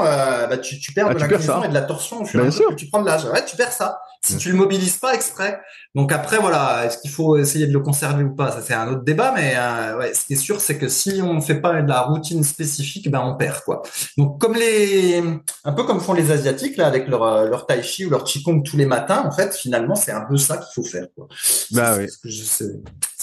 [0.03, 2.43] euh, bah, tu, tu, perds ah, de l'inclinaison et de la torsion au fur et
[2.43, 3.25] à mesure que tu prends de l'âge.
[3.27, 5.61] Ouais, tu perds ça si tu le mobilises pas exprès.
[5.95, 8.51] Donc après, voilà, est-ce qu'il faut essayer de le conserver ou pas?
[8.51, 11.21] Ça, c'est un autre débat, mais euh, ouais, ce qui est sûr, c'est que si
[11.23, 13.83] on ne fait pas de la routine spécifique, ben on perd quoi.
[14.17, 15.23] Donc comme les,
[15.65, 18.25] un peu comme font les asiatiques là avec leur euh, leur tai chi ou leur
[18.25, 21.07] qigong tous les matins, en fait, finalement, c'est un peu ça qu'il faut faire.
[21.15, 21.29] Quoi.
[21.73, 22.07] Bah oui.
[22.09, 22.65] C'est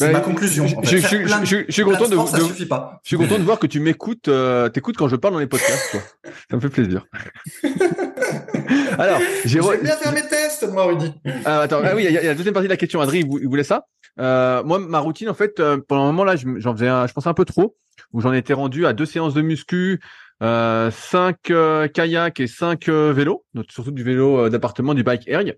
[0.02, 0.66] C'est Bah, ma conclusion.
[0.66, 0.98] en je- fait.
[0.98, 2.66] je- Faire je- plein de- je- je suis de content de- sport, ça de- suffit
[2.66, 3.00] pas.
[3.04, 5.48] Je suis content de voir que tu m'écoutes, euh, t'écoutes quand je parle dans les
[5.48, 6.02] podcasts, quoi.
[6.50, 7.06] Ça me fait plaisir.
[8.98, 11.14] Alors, j'ai bien faire mes tests, moi, Rudy.
[11.46, 12.78] Ah, attends, ah oui, il y, a il y a la deuxième partie de la
[12.78, 13.02] question.
[13.02, 13.86] Adrien, il vou- il voulait ça.
[14.20, 17.14] Euh, moi, ma routine, en fait, euh, pendant un moment là, j'en faisais, un, je
[17.14, 17.76] pense un peu trop,
[18.14, 20.00] où j'en étais rendu à deux séances de muscu,
[20.44, 25.04] euh, cinq euh, kayaks et cinq euh, vélos, donc surtout du vélo euh, d'appartement, du
[25.04, 25.56] bike erg.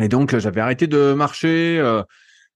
[0.00, 1.78] Et donc, j'avais arrêté de marcher.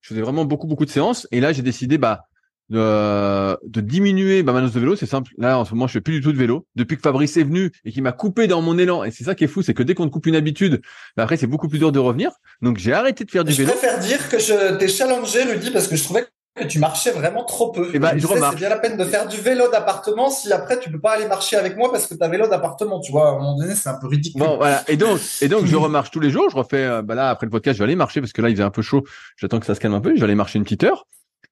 [0.01, 1.27] Euh, je faisais vraiment beaucoup, beaucoup de séances.
[1.33, 2.25] Et là, j'ai décidé, bah,
[2.69, 4.95] de, de diminuer ma manœuvre de vélo.
[4.97, 5.33] C'est simple.
[5.39, 6.67] Là, en ce moment, je fais plus du tout de vélo.
[6.77, 9.03] Depuis que Fabrice est venu et qu'il m'a coupé dans mon élan.
[9.05, 10.81] Et c'est ça qui est fou, c'est que dès qu'on te coupe une habitude,
[11.17, 12.31] bah, après, c'est beaucoup plus dur de revenir.
[12.63, 13.73] Donc, j'ai arrêté de faire du Je vélo.
[13.73, 17.45] préfère dire que je t'ai challengé, Rudy, parce que je trouvais que tu marchais vraiment
[17.45, 17.91] trop peu.
[17.95, 18.27] Eh ben, me je.
[18.27, 21.27] C'est bien la peine de faire du vélo d'appartement si après tu peux pas aller
[21.27, 23.29] marcher avec moi parce que t'as vélo d'appartement, tu vois.
[23.29, 24.41] À un moment donné, c'est un peu ridicule.
[24.41, 24.83] Bon, voilà.
[24.89, 26.49] Et donc, et donc, je remarche tous les jours.
[26.51, 28.49] Je refais, euh, bah là, après le podcast, je vais aller marcher parce que là,
[28.49, 29.05] il faisait un peu chaud.
[29.37, 30.15] J'attends que ça se calme un peu.
[30.15, 31.07] Je vais aller marcher une petite heure.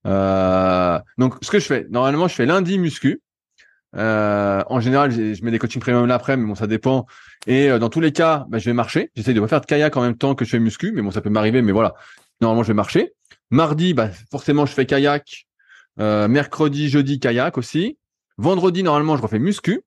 [0.06, 3.20] Euh, donc, ce que je fais, normalement, je fais lundi muscu.
[3.96, 7.06] Euh, en général, je mets des coachings premium l'après, mais bon, ça dépend.
[7.46, 9.11] Et euh, dans tous les cas, bah, je vais marcher.
[9.16, 11.11] J'essaie de pas faire de kayak en même temps que je fais muscu, mais bon,
[11.11, 11.62] ça peut m'arriver.
[11.62, 11.94] Mais voilà,
[12.40, 13.12] normalement, je vais marcher.
[13.50, 15.46] Mardi, bah, forcément, je fais kayak.
[16.00, 17.98] Euh, mercredi, jeudi, kayak aussi.
[18.37, 19.82] Vendredi, normalement, je refais muscu.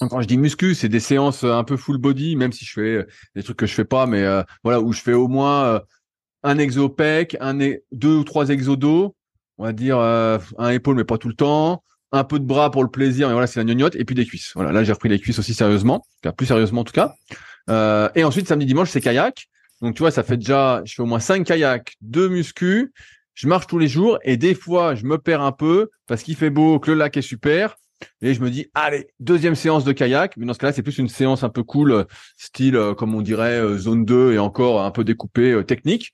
[0.00, 2.72] Quand je dis muscu, c'est des séances euh, un peu full body, même si je
[2.72, 4.24] fais euh, des trucs que je fais pas, mais
[4.62, 5.80] voilà, où je fais au moins
[6.44, 7.58] un exo pec, un
[7.92, 9.16] deux ou trois exos dos,
[9.58, 12.84] on va dire un épaule, mais pas tout le temps, un peu de bras pour
[12.84, 14.52] le plaisir, mais voilà, c'est la gnognotte, et puis des cuisses.
[14.54, 17.16] Voilà, là, j'ai repris les cuisses aussi sérieusement, plus sérieusement en tout cas.
[18.14, 19.48] Et ensuite, samedi, dimanche, c'est kayak.
[19.82, 22.92] Donc, tu vois, ça fait déjà, je fais au moins cinq kayaks, deux muscu,
[23.34, 26.34] je marche tous les jours, et des fois, je me perds un peu parce qu'il
[26.36, 27.76] fait beau, que le lac est super.
[28.22, 30.36] Et je me dis, allez, deuxième séance de kayak.
[30.36, 33.22] Mais dans ce cas-là, c'est plus une séance un peu cool, style, euh, comme on
[33.22, 36.12] dirait, euh, zone 2 et encore un peu découpé, euh, technique.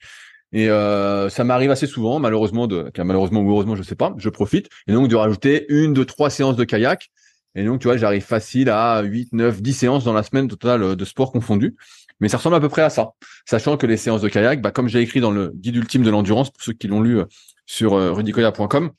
[0.52, 4.68] Et ça m'arrive assez souvent, malheureusement, de, malheureusement ou heureusement, je sais pas, je profite.
[4.86, 7.10] Et donc, de rajouter une, deux, trois séances de kayak.
[7.56, 10.94] Et donc, tu vois, j'arrive facile à 8, 9, 10 séances dans la semaine totale
[10.94, 11.74] de sport confondu.
[12.20, 13.12] Mais ça ressemble à peu près à ça.
[13.44, 16.10] Sachant que les séances de kayak, bah, comme j'ai écrit dans le guide ultime de
[16.10, 17.24] l'endurance, pour ceux qui l'ont lu euh,
[17.66, 18.90] sur euh, rudicoya.com,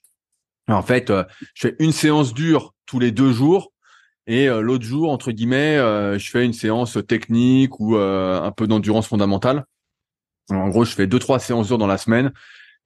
[0.68, 1.24] en fait, euh,
[1.54, 3.72] je fais une séance dure tous les deux jours
[4.28, 9.66] et l'autre jour, entre guillemets, je fais une séance technique ou un peu d'endurance fondamentale.
[10.50, 12.34] En gros, je fais deux trois séances dures dans la semaine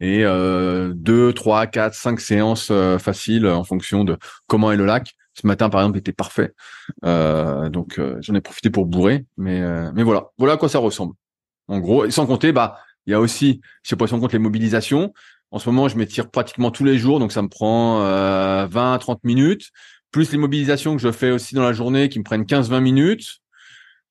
[0.01, 0.25] et
[0.93, 5.15] deux, trois, quatre, cinq séances faciles en fonction de comment est le lac.
[5.39, 6.53] Ce matin, par exemple, était parfait,
[7.05, 9.25] Euh, donc euh, j'en ai profité pour bourrer.
[9.37, 11.13] Mais euh, mais voilà, voilà à quoi ça ressemble.
[11.69, 14.19] En gros, et sans compter, bah il y a aussi, je sais pas si on
[14.19, 15.13] compte les mobilisations.
[15.51, 19.19] En ce moment, je m'étire pratiquement tous les jours, donc ça me prend euh, 20-30
[19.23, 19.69] minutes,
[20.11, 23.39] plus les mobilisations que je fais aussi dans la journée qui me prennent 15-20 minutes.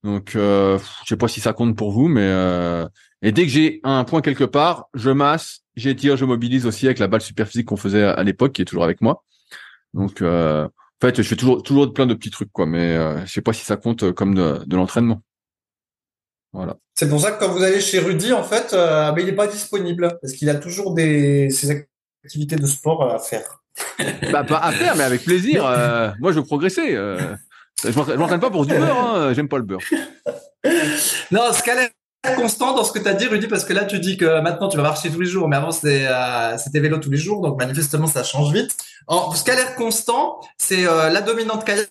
[0.02, 2.28] Donc, je sais pas si ça compte pour vous, mais
[3.22, 6.98] et dès que j'ai un point quelque part, je masse, j'étire, je mobilise aussi avec
[6.98, 9.24] la balle super physique qu'on faisait à, l'époque, qui est toujours avec moi.
[9.94, 10.22] Donc,
[11.02, 13.40] en fait, je fais toujours toujours plein de petits trucs, quoi, mais euh, je sais
[13.40, 15.22] pas si ça compte comme de, de l'entraînement.
[16.52, 16.76] Voilà.
[16.94, 19.36] C'est pour ça que quand vous allez chez Rudy, en fait, euh, ben, il n'est
[19.36, 21.86] pas disponible parce qu'il a toujours des ses
[22.24, 23.62] activités de sport à faire.
[24.32, 25.64] Bah, pas à faire, mais avec plaisir.
[25.64, 26.96] euh, moi, je veux progresser.
[26.96, 27.36] euh.
[27.84, 29.14] je m'entraîne pas pour du beurre.
[29.14, 29.80] Hein, J'aime pas le beurre.
[31.30, 31.88] Non, ce l'air
[32.36, 34.68] constant dans ce que tu as dit, Rudy, parce que là, tu dis que maintenant,
[34.68, 37.58] tu vas marcher tous les jours, mais avant, c'était euh, vélo tous les jours, donc
[37.58, 38.76] manifestement, ça change vite.
[39.06, 41.88] En, ce qui a l'air constant, c'est euh, la dominante kayak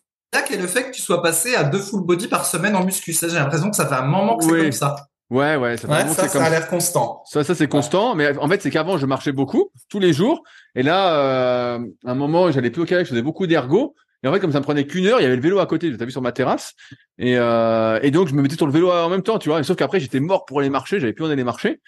[0.52, 3.14] et le fait que tu sois passé à deux full body par semaine en muscu.
[3.14, 4.62] Ça, j'ai l'impression que ça fait un moment que c'est Oui.
[4.64, 4.96] comme ça.
[5.30, 5.76] Ouais, ouais.
[5.78, 7.22] Ça, fait Ouais, ça, ça comme a l'air constant.
[7.26, 10.42] Ça, ça c'est constant, mais en fait, c'est qu'avant, je marchais beaucoup, tous les jours,
[10.76, 14.28] et là, euh, à un moment, j'allais plus au kayak, je faisais beaucoup d'ergo, et
[14.28, 15.92] en fait, comme ça me prenait qu'une heure, il y avait le vélo à côté,
[15.92, 16.74] je t'ai vu sur ma terrasse,
[17.18, 19.64] et, euh, et donc je me mettais sur le vélo en même temps, tu vois,
[19.64, 21.80] sauf qu'après, j'étais mort pour aller marcher, j'avais plus envie d'aller marcher,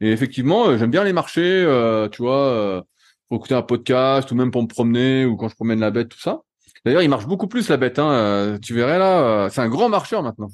[0.00, 2.82] et effectivement, euh, j'aime bien aller marcher, euh, tu vois, euh,
[3.28, 6.08] pour écouter un podcast, ou même pour me promener, ou quand je promène la bête,
[6.10, 6.40] tout ça.
[6.84, 10.22] D'ailleurs, il marche beaucoup plus, la bête, hein, tu verrais là, c'est un grand marcheur
[10.22, 10.48] maintenant.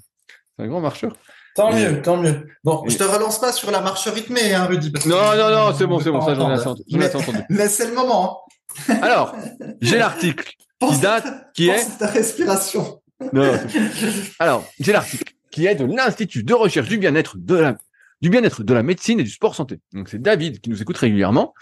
[0.57, 1.13] C'est un grand marcheur.
[1.57, 2.47] Tant Et- mieux, tant mieux.
[2.65, 4.91] Bon, et- je te relance pas sur la marche rythmée, hein, Rudy.
[4.91, 7.39] parce que- Non, non, non, c'est bon, c'est bon, ça, j'en ai assez Mais, entendu.
[7.51, 8.41] mais c'est le moment.
[8.89, 8.99] hein.
[9.03, 9.37] Alors,
[9.81, 11.75] j'ai l'article Pense- date, qui est.
[11.75, 13.03] pense ta respiration.
[13.33, 13.53] Non,
[14.39, 17.77] Alors, j'ai l'article qui est de l'Institut de recherche du bien-être de la
[18.21, 19.81] du bien-être de la médecine et du sport santé.
[19.93, 21.55] Donc c'est David qui nous écoute régulièrement,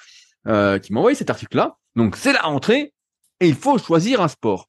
[0.47, 1.77] euh, qui m'a envoyé cet article-là.
[1.97, 2.95] Donc c'est la rentrée
[3.41, 4.69] et il faut choisir un sport.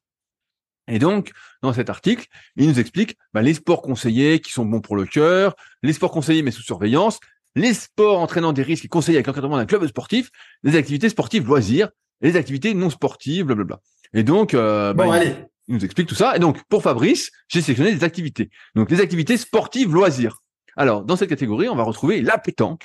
[0.88, 2.26] Et donc, dans cet article,
[2.56, 6.10] il nous explique bah, les sports conseillés qui sont bons pour le cœur, les sports
[6.10, 7.20] conseillés mais sous surveillance,
[7.54, 10.30] les sports entraînant des risques et conseillés avec l'encadrement d'un club sportif,
[10.62, 11.88] les activités sportives loisirs,
[12.20, 13.80] et les activités non sportives, blablabla.
[14.14, 15.34] Et donc, euh, bah, Bon, il- allez.
[15.68, 16.36] il nous explique tout ça.
[16.36, 18.48] Et donc, pour Fabrice, j'ai sélectionné des activités.
[18.74, 20.38] Donc, les activités sportives loisirs.
[20.76, 22.84] Alors, dans cette catégorie, on va retrouver la pétanque,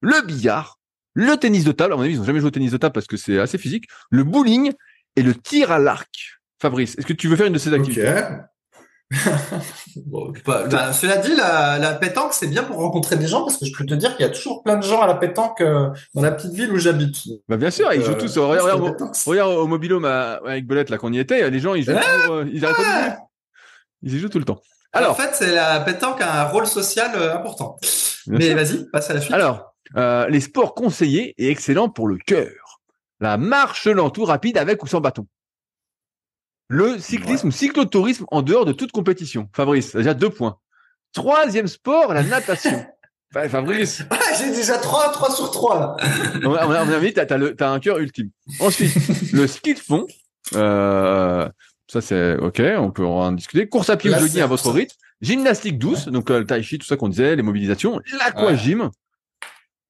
[0.00, 0.78] le billard,
[1.14, 2.92] le tennis de table, à mon avis, ils n'ont jamais joué au tennis de table
[2.92, 4.72] parce que c'est assez physique, le bowling
[5.16, 6.40] et le tir à l'arc.
[6.62, 8.02] Fabrice, est-ce que tu veux faire une de ces activités?
[10.06, 13.66] Bon, bah, cela dit, la, la pétanque, c'est bien pour rencontrer des gens parce que
[13.66, 15.88] je peux te dire qu'il y a toujours plein de gens à la pétanque euh,
[16.14, 17.16] dans la petite ville où j'habite.
[17.48, 18.36] Bah bien sûr, ils jouent tous.
[18.36, 18.96] Euh, regarde,
[19.26, 22.64] regarde, au Mobilo avec Belette là qu'on y était, les gens ils jouent, toujours, ils
[22.64, 23.14] arrêtent pas de
[24.02, 24.60] Ils y jouent tout le temps.
[24.92, 27.76] Alors, en fait, c'est la pétanque a un rôle social euh, important.
[28.26, 29.32] Mais vas-y, passe à la suite.
[29.32, 32.80] Alors, euh, les sports conseillés et excellents pour le cœur.
[33.20, 35.26] La marche lente ou rapide avec ou sans bâton.
[36.72, 39.48] Le cyclisme ou cyclotourisme en dehors de toute compétition.
[39.52, 40.56] Fabrice, déjà deux points.
[41.12, 42.86] Troisième sport, la natation.
[43.32, 44.04] Fabrice.
[44.10, 45.96] Ah, j'ai déjà trois, trois sur trois.
[46.44, 48.30] on a, on a, t'as, t'as, un cœur ultime.
[48.60, 48.94] Ensuite,
[49.32, 50.06] le ski de fond.
[50.54, 51.48] Euh,
[51.88, 53.68] ça c'est ok, on peut en discuter.
[53.68, 54.94] Course à pied ou jogging à votre rythme.
[55.22, 58.00] Gymnastique douce, donc euh, le tai chi, tout ça qu'on disait, les mobilisations.
[58.16, 58.90] L'aquagym.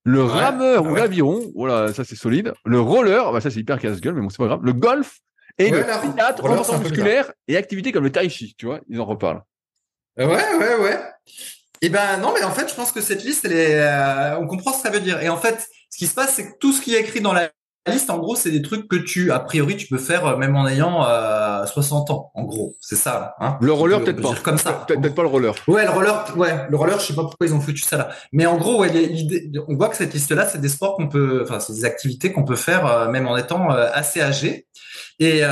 [0.04, 2.54] Le rameur ou l'aviron, voilà, ça c'est solide.
[2.64, 4.60] Le roller, bah ça c'est hyper casse-gueule, mais bon c'est pas grave.
[4.62, 5.20] Le golf
[5.60, 9.42] et le théâtre, musculaire et activités comme le tai chi, tu vois, ils en reparlent.
[10.16, 10.98] Ouais, ouais, ouais.
[11.82, 14.38] Et eh ben non, mais en fait, je pense que cette liste, elle est, euh,
[14.38, 15.22] on comprend ce que ça veut dire.
[15.22, 17.32] Et en fait, ce qui se passe, c'est que tout ce qui est écrit dans
[17.32, 17.50] la
[17.86, 20.56] liste, en gros, c'est des trucs que tu, a priori, tu peux faire euh, même
[20.56, 22.30] en ayant euh, 60 ans.
[22.34, 23.34] En gros, c'est ça.
[23.40, 24.34] Hein le roller, peut-être pas.
[24.42, 24.84] Comme ça.
[24.86, 25.54] Peut-être pas le roller.
[25.68, 26.98] Ouais, le roller, ouais, le roller.
[26.98, 28.10] Je sais pas pourquoi ils ont foutu ça là.
[28.32, 28.90] Mais en gros, ouais,
[29.68, 32.44] on voit que cette liste-là, c'est des sports qu'on peut, enfin, c'est des activités qu'on
[32.44, 34.66] peut faire euh, même en étant euh, assez âgé.
[35.18, 35.42] Et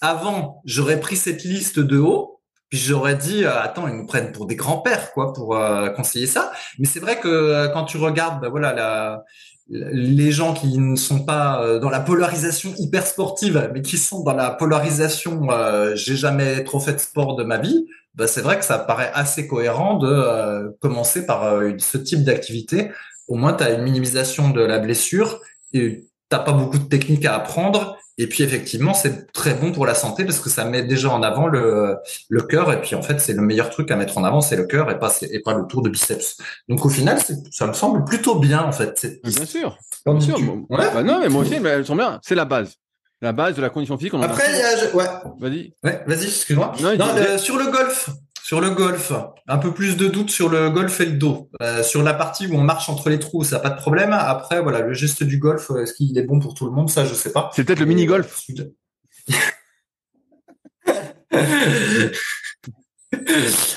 [0.00, 2.40] avant, j'aurais pris cette liste de haut.
[2.70, 5.56] Puis j'aurais dit, attends, ils nous prennent pour des grands-pères, quoi, pour
[5.96, 6.52] conseiller ça.
[6.78, 9.24] Mais c'est vrai que quand tu regardes, bah, voilà, la,
[9.68, 14.22] les gens qui ne sont pas euh, dans la polarisation hyper sportive, mais qui sont
[14.22, 18.42] dans la polarisation euh, j'ai jamais trop fait de sport de ma vie, bah c'est
[18.42, 22.90] vrai que ça paraît assez cohérent de euh, commencer par ce type d'activité.
[23.26, 25.40] Au moins, tu as une minimisation de la blessure
[25.72, 29.86] et t'as pas beaucoup de techniques à apprendre et puis effectivement, c'est très bon pour
[29.86, 31.96] la santé parce que ça met déjà en avant le,
[32.28, 32.72] le cœur.
[32.72, 34.90] Et puis en fait, c'est le meilleur truc à mettre en avant, c'est le cœur
[34.90, 36.38] et pas et pas le tour de biceps.
[36.68, 37.18] Donc au final,
[37.50, 39.20] ça me semble plutôt bien en fait.
[39.24, 39.76] Bien sûr.
[40.06, 40.38] Bien sûr.
[40.70, 42.20] Bah, non, mais moi aussi, mais elles sont bien.
[42.22, 42.74] C'est la base.
[43.20, 44.14] La base de la condition physique.
[44.22, 45.04] Après, il y a, ouais.
[45.40, 45.72] Vas-y.
[45.82, 46.72] Ouais, vas-y, excuse-moi.
[46.80, 48.10] Non, sur le golf,
[48.44, 49.10] sur le golf,
[49.48, 51.48] un peu plus de doute sur le golf et le dos.
[51.62, 54.12] Euh, sur la partie où on marche entre les trous, ça n'a pas de problème.
[54.12, 56.90] Après, voilà, le geste du golf, est-ce qu'il est bon pour tout le monde?
[56.90, 57.50] Ça, je sais pas.
[57.54, 58.44] C'est peut-être le mini-golf.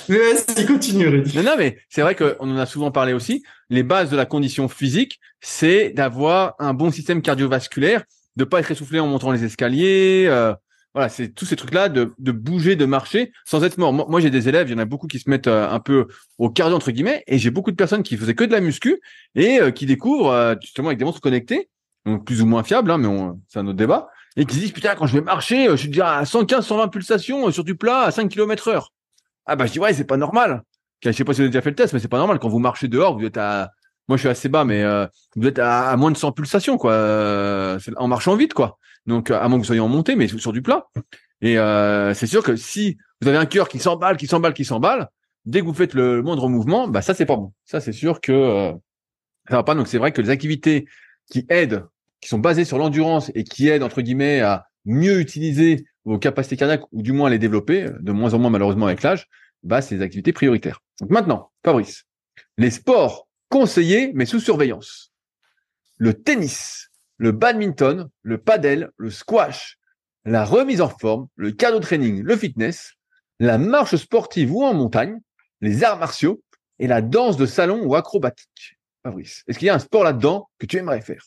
[0.10, 1.38] mais vas-y, continue, Rudy.
[1.38, 3.44] Non, non, mais c'est vrai qu'on en a souvent parlé aussi.
[3.70, 8.04] Les bases de la condition physique, c'est d'avoir un bon système cardiovasculaire,
[8.36, 10.54] de pas être essoufflé en montant les escaliers, euh,
[10.98, 13.94] voilà, c'est tous ces trucs-là de, de bouger, de marcher sans être mort.
[13.94, 16.08] Moi, j'ai des élèves, il y en a beaucoup qui se mettent euh, un peu
[16.40, 19.00] au cardio entre guillemets, et j'ai beaucoup de personnes qui faisaient que de la muscu
[19.36, 21.70] et euh, qui découvrent euh, justement avec des montres connectées,
[22.08, 23.10] donc plus ou moins fiables, hein, mais
[23.48, 25.90] c'est un autre débat, et qui se disent putain quand je vais marcher, je suis
[25.90, 28.92] déjà à 115, 120 pulsations sur du plat à 5 km heure.
[29.46, 30.64] Ah bah je dis ouais c'est pas normal.
[31.04, 32.50] Je sais pas si vous avez déjà fait le test, mais c'est pas normal quand
[32.50, 33.70] vous marchez dehors, vous êtes à
[34.08, 34.84] moi, je suis assez bas, mais
[35.36, 38.78] vous êtes à, moins de 100 pulsations, quoi, en marchant vite, quoi.
[39.06, 40.88] Donc, à moins que vous soyez en montée, mais sur du plat.
[41.42, 44.66] Et euh, c'est sûr que si vous avez un cœur qui s'emballe, qui s'emballe, qui
[44.66, 45.10] s'emballe,
[45.46, 47.54] dès que vous faites le moindre mouvement, bah ça c'est pas bon.
[47.66, 48.74] Ça c'est sûr que euh,
[49.50, 49.76] ça va pas.
[49.76, 50.88] Donc c'est vrai que les activités
[51.32, 51.86] qui aident,
[52.22, 56.58] qui sont basées sur l'endurance et qui aident entre guillemets à mieux utiliser vos capacités
[56.58, 59.28] cardiaques ou du moins les développer, de moins en moins malheureusement avec l'âge,
[59.64, 60.82] bah c'est des activités prioritaires.
[61.02, 62.06] Donc maintenant, Fabrice,
[62.58, 65.12] les sports conseillés mais sous surveillance.
[65.98, 69.78] Le tennis, le badminton, le padel, le squash,
[70.26, 72.94] la remise en forme, le cardio training, le fitness,
[73.40, 75.20] la marche sportive ou en montagne,
[75.62, 76.44] les arts martiaux
[76.80, 78.78] et la danse de salon ou acrobatique.
[79.04, 81.24] Fabrice, est-ce qu'il y a un sport là-dedans que tu aimerais faire?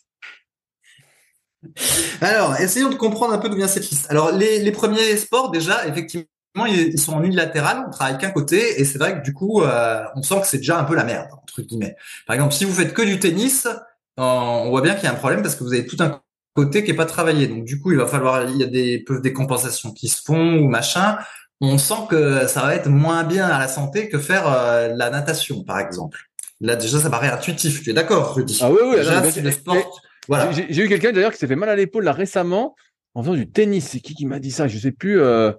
[2.20, 4.06] Alors, essayons de comprendre un peu d'où vient cette liste.
[4.11, 8.84] Alors, les, premiers sports, déjà, effectivement, ils sont en unilatéral, on travaille qu'un côté, et
[8.84, 11.28] c'est vrai que du coup, euh, on sent que c'est déjà un peu la merde,
[11.42, 11.96] entre guillemets.
[12.26, 13.68] Par exemple, si vous faites que du tennis,
[14.16, 16.20] on voit bien qu'il y a un problème parce que vous avez tout un
[16.54, 17.46] côté qui est pas travaillé.
[17.46, 20.58] Donc du coup, il va falloir, il y a des des compensations qui se font
[20.58, 21.18] ou machin.
[21.60, 25.10] On sent que ça va être moins bien à la santé que faire euh, la
[25.10, 26.18] natation, par exemple.
[26.60, 27.82] Là déjà, ça paraît intuitif.
[27.82, 28.58] Tu es d'accord, Rudy?
[28.62, 28.96] Ah oui, oui.
[28.96, 30.02] Déjà, c'est le sport.
[30.28, 30.50] Voilà.
[30.52, 32.76] J'ai eu quelqu'un d'ailleurs qui s'est fait mal à l'épaule là récemment
[33.14, 33.88] en faisant du tennis.
[33.90, 34.68] C'est qui qui m'a dit ça?
[34.68, 35.20] Je sais plus.
[35.20, 35.52] Euh,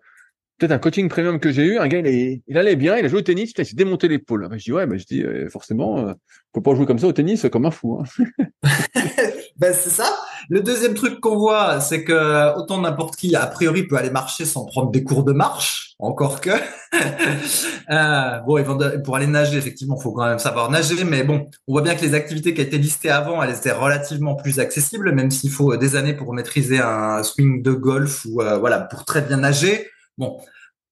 [0.62, 1.78] peut-être un coaching premium que j'ai eu.
[1.80, 4.48] Un gars, il, il allait bien, il a joué au tennis, il s'est démonté l'épaule.
[4.52, 6.14] je dis ouais, mais je dis euh, forcément, euh,
[6.54, 8.00] faut pas jouer comme ça au tennis comme un fou.
[8.00, 8.24] Hein.
[9.58, 10.06] ben c'est ça.
[10.50, 14.46] Le deuxième truc qu'on voit, c'est que autant n'importe qui a priori peut aller marcher
[14.46, 15.96] sans prendre des cours de marche.
[15.98, 16.52] encore que.
[17.90, 21.82] euh, bon, pour aller nager, effectivement, faut quand même savoir nager, mais bon, on voit
[21.82, 25.50] bien que les activités qui étaient listées avant, elles étaient relativement plus accessibles, même s'il
[25.50, 29.38] faut des années pour maîtriser un swing de golf ou euh, voilà, pour très bien
[29.38, 29.88] nager.
[30.18, 30.40] Bon,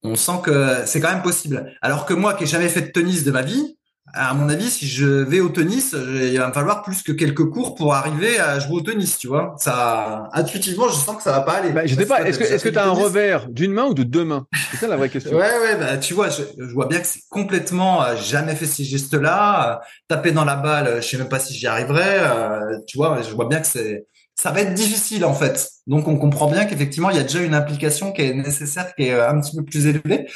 [0.03, 1.73] on sent que c'est quand même possible.
[1.81, 3.77] Alors que moi, qui ai jamais fait de tennis de ma vie,
[4.13, 7.45] à mon avis, si je vais au tennis, il va me falloir plus que quelques
[7.49, 9.55] cours pour arriver à jouer au tennis, tu vois.
[9.57, 11.71] Ça, intuitivement, je sens que ça va pas aller.
[11.71, 12.27] Bah, je sais pas.
[12.27, 14.47] Est-ce que, est-ce que tu as un revers d'une main ou de deux mains?
[14.71, 15.37] C'est ça la vraie question.
[15.37, 15.75] ouais, ouais.
[15.77, 19.73] Bah, tu vois, je, vois bien que c'est complètement euh, jamais fait ces gestes-là.
[19.73, 22.19] Euh, taper dans la balle, je sais même pas si j'y arriverai.
[22.19, 24.07] Euh, tu vois, je vois bien que c'est,
[24.41, 25.69] ça va être difficile en fait.
[25.85, 29.03] Donc on comprend bien qu'effectivement il y a déjà une implication qui est nécessaire, qui
[29.03, 30.29] est un petit peu plus élevée.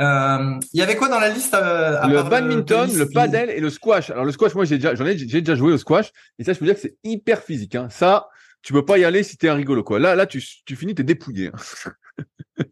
[0.00, 3.70] Euh, il y avait quoi dans la liste euh, Le badminton, le, padel et le
[3.70, 4.10] squash.
[4.10, 6.52] Alors le squash, moi j'ai déjà, j'en ai, j'ai déjà joué au squash et ça
[6.52, 7.76] je peux dire que c'est hyper physique.
[7.76, 7.86] Hein.
[7.90, 8.26] Ça,
[8.62, 10.00] tu peux pas y aller si t'es un rigolo quoi.
[10.00, 11.52] Là, là tu, tu finis t'es dépouillé.
[11.54, 11.90] Hein.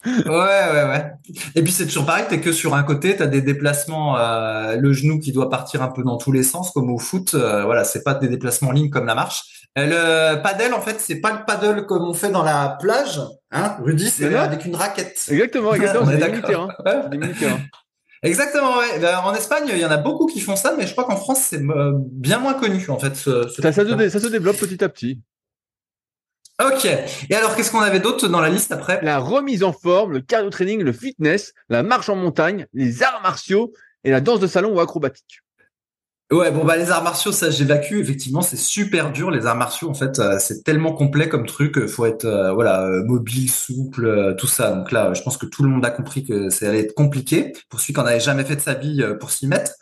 [0.07, 1.13] ouais, ouais, ouais.
[1.55, 4.93] Et puis c'est toujours pareil, t'es que sur un côté, t'as des déplacements, euh, le
[4.93, 7.35] genou qui doit partir un peu dans tous les sens, comme au foot.
[7.35, 9.69] Euh, voilà, c'est pas des déplacements en ligne comme la marche.
[9.79, 13.21] Euh, le paddle, en fait, c'est pas le paddle comme on fait dans la plage,
[13.51, 15.25] hein, Rudy, c'est avec une raquette.
[15.31, 16.07] Exactement, exactement.
[16.07, 17.33] des mini
[18.25, 19.01] Exactement, ouais.
[19.01, 21.17] Ben, en Espagne, il y en a beaucoup qui font ça, mais je crois qu'en
[21.17, 23.17] France, c'est euh, bien moins connu, en fait.
[23.17, 25.21] ça, ça, se développe petit à petit.
[26.67, 26.87] Ok.
[27.31, 29.01] Et alors, qu'est-ce qu'on avait d'autre dans la liste après?
[29.03, 33.21] La remise en forme, le cardio training, le fitness, la marche en montagne, les arts
[33.23, 33.73] martiaux
[34.05, 35.41] et la danse de salon ou acrobatique.
[36.33, 37.99] Ouais, bon bah les arts martiaux, ça j'évacue.
[37.99, 39.91] Effectivement, c'est super dur les arts martiaux.
[39.91, 41.77] En fait, euh, c'est tellement complet comme truc.
[41.77, 44.71] Euh, faut être euh, voilà mobile, souple, tout ça.
[44.71, 47.53] Donc là, je pense que tout le monde a compris que ça allait être compliqué
[47.69, 49.73] pour celui qui en avait jamais fait de sa vie pour s'y mettre.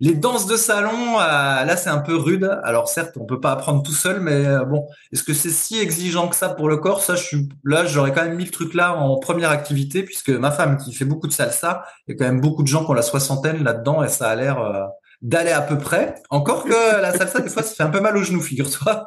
[0.00, 2.50] Les danses de salon, là c'est un peu rude.
[2.64, 6.28] Alors certes, on peut pas apprendre tout seul, mais bon, est-ce que c'est si exigeant
[6.28, 7.02] que ça pour le corps?
[7.02, 10.30] Ça, je suis là, j'aurais quand même mis le truc là en première activité, puisque
[10.30, 12.84] ma femme qui fait beaucoup de salsa, il y a quand même beaucoup de gens
[12.84, 14.90] qui ont la soixantaine là-dedans et ça a l'air
[15.24, 16.14] d'aller à peu près.
[16.30, 19.06] Encore que la salsa, des fois, ça fait un peu mal aux genoux, figure-toi.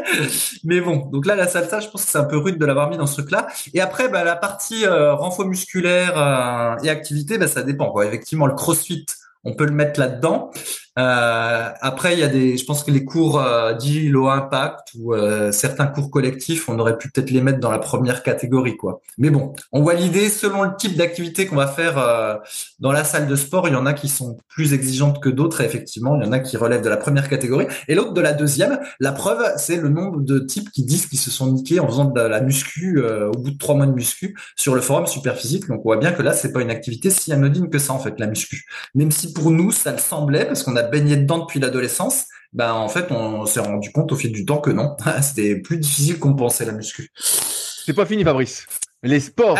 [0.64, 2.88] Mais bon, donc là, la salsa, je pense que c'est un peu rude de l'avoir
[2.88, 3.48] mis dans ce truc-là.
[3.74, 7.90] Et après, bah, la partie euh, renfort musculaire euh, et activité, bah, ça dépend.
[7.90, 8.06] Quoi.
[8.06, 9.04] Effectivement, le crossfit,
[9.44, 10.50] on peut le mettre là-dedans.
[10.98, 14.88] Euh, après, il y a des, je pense que les cours euh, dits low impact
[14.98, 18.76] ou euh, certains cours collectifs, on aurait pu peut-être les mettre dans la première catégorie,
[18.76, 19.00] quoi.
[19.16, 22.34] Mais bon, on voit l'idée selon le type d'activité qu'on va faire euh,
[22.80, 23.68] dans la salle de sport.
[23.68, 25.60] Il y en a qui sont plus exigeantes que d'autres.
[25.60, 28.32] effectivement, il y en a qui relèvent de la première catégorie et l'autre de la
[28.32, 28.80] deuxième.
[28.98, 32.06] La preuve, c'est le nombre de types qui disent qu'ils se sont niqués en faisant
[32.06, 35.68] de la muscu au bout de trois mois de muscu sur le forum Superphysique.
[35.68, 37.98] Donc, on voit bien que là, c'est pas une activité si anodine que ça en
[37.98, 38.64] fait, la muscu.
[38.94, 42.72] Même si pour nous, ça le semblait parce qu'on a baigné dedans depuis l'adolescence, ben
[42.72, 46.18] en fait on s'est rendu compte au fil du temps que non, c'était plus difficile
[46.18, 47.10] qu'on pensait la muscu.
[47.14, 48.66] C'est pas fini Fabrice.
[49.02, 49.56] Les sports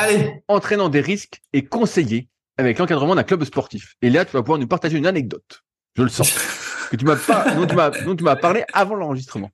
[0.49, 3.95] entraînant des risques et conseillés avec l'encadrement d'un club sportif.
[4.03, 5.63] Et là, tu vas pouvoir nous partager une anecdote.
[5.97, 6.33] Je le sens.
[6.91, 9.51] que tu m'as pas, dont tu m'as, dont tu m'as parlé avant l'enregistrement.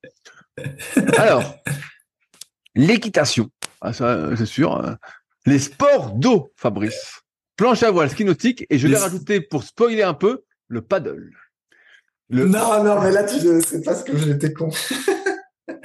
[1.18, 1.54] Alors,
[2.74, 3.50] l'équitation.
[3.80, 4.74] Ah, ça, c'est sûr.
[4.74, 4.96] Hein.
[5.46, 7.20] Les sports d'eau, Fabrice.
[7.56, 11.30] Planche à voile, ski nautique, et je vais rajouter pour spoiler un peu le paddle.
[12.30, 14.68] Non, non, mais là, tu sais pas ce que j'étais con.
[15.68, 15.76] ok,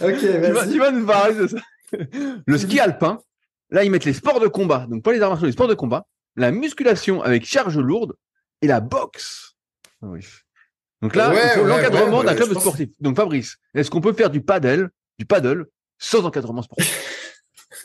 [0.00, 0.72] vas-y.
[0.72, 1.58] Tu vas, nous parler de ça.
[2.46, 3.18] Le ski alpin,
[3.70, 5.74] là, ils mettent les sports de combat, donc pas les arts martiaux, les sports de
[5.74, 6.06] combat,
[6.36, 8.14] la musculation avec charge lourde
[8.62, 9.56] et la boxe.
[10.02, 10.20] Ah oui.
[11.02, 12.90] Donc là, l'encadrement d'un club sportif.
[13.00, 15.66] Donc Fabrice, est-ce qu'on peut faire du paddle, du paddle
[15.98, 17.14] sans encadrement sportif?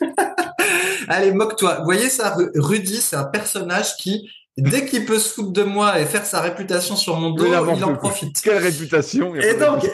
[1.08, 1.78] Allez, moque-toi.
[1.78, 6.00] Vous voyez ça, Rudy, c'est un personnage qui dès qu'il peut se foutre de moi
[6.00, 8.40] et faire sa réputation sur mon dos, il en profite.
[8.40, 9.88] Quelle réputation Et donc,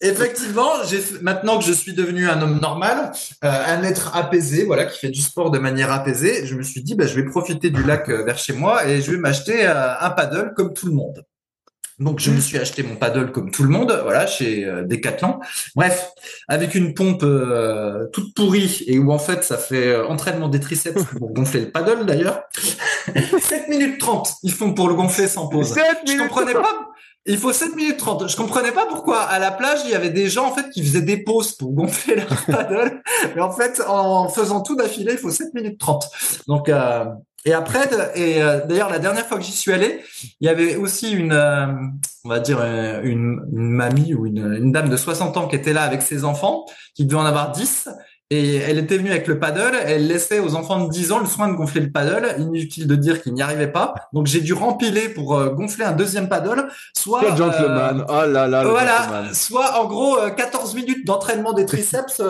[0.00, 3.12] effectivement, j'ai maintenant que je suis devenu un homme normal,
[3.44, 6.82] euh, un être apaisé, voilà, qui fait du sport de manière apaisée, je me suis
[6.82, 9.66] dit, bah, je vais profiter du lac euh, vers chez moi et je vais m'acheter
[9.66, 11.24] euh, un paddle comme tout le monde.
[11.98, 15.40] Donc je me suis acheté mon paddle comme tout le monde, voilà, chez euh, Decathlon.
[15.74, 16.10] Bref,
[16.46, 20.60] avec une pompe euh, toute pourrie et où en fait ça fait euh, entraînement des
[20.60, 22.42] triceps pour gonfler le paddle d'ailleurs.
[23.40, 25.74] 7 minutes 30, ils font pour le gonfler sans pause.
[26.06, 26.88] Je comprenais pas.
[27.26, 28.28] Il faut 7 minutes 30.
[28.28, 30.82] Je comprenais pas pourquoi à la plage il y avait des gens en fait qui
[30.84, 33.02] faisaient des pauses pour gonfler leur paddle.
[33.34, 36.04] Mais en fait en faisant tout d'affilée, il faut 7 minutes 30.
[36.46, 36.70] Donc
[37.48, 40.02] et après, et euh, d'ailleurs la dernière fois que j'y suis allé,
[40.38, 41.66] il y avait aussi une, euh,
[42.24, 45.56] on va dire euh, une, une mamie ou une, une, dame de 60 ans qui
[45.56, 47.88] était là avec ses enfants, qui devait en avoir 10,
[48.28, 51.24] et elle était venue avec le paddle, elle laissait aux enfants de 10 ans le
[51.24, 54.52] soin de gonfler le paddle, inutile de dire qu'ils n'y arrivaient pas, donc j'ai dû
[54.52, 57.20] rempiler pour gonfler un deuxième paddle, soit...
[57.22, 58.04] Quel gentleman.
[58.10, 62.20] Oh là là Voilà, soit en gros 14 minutes d'entraînement des triceps.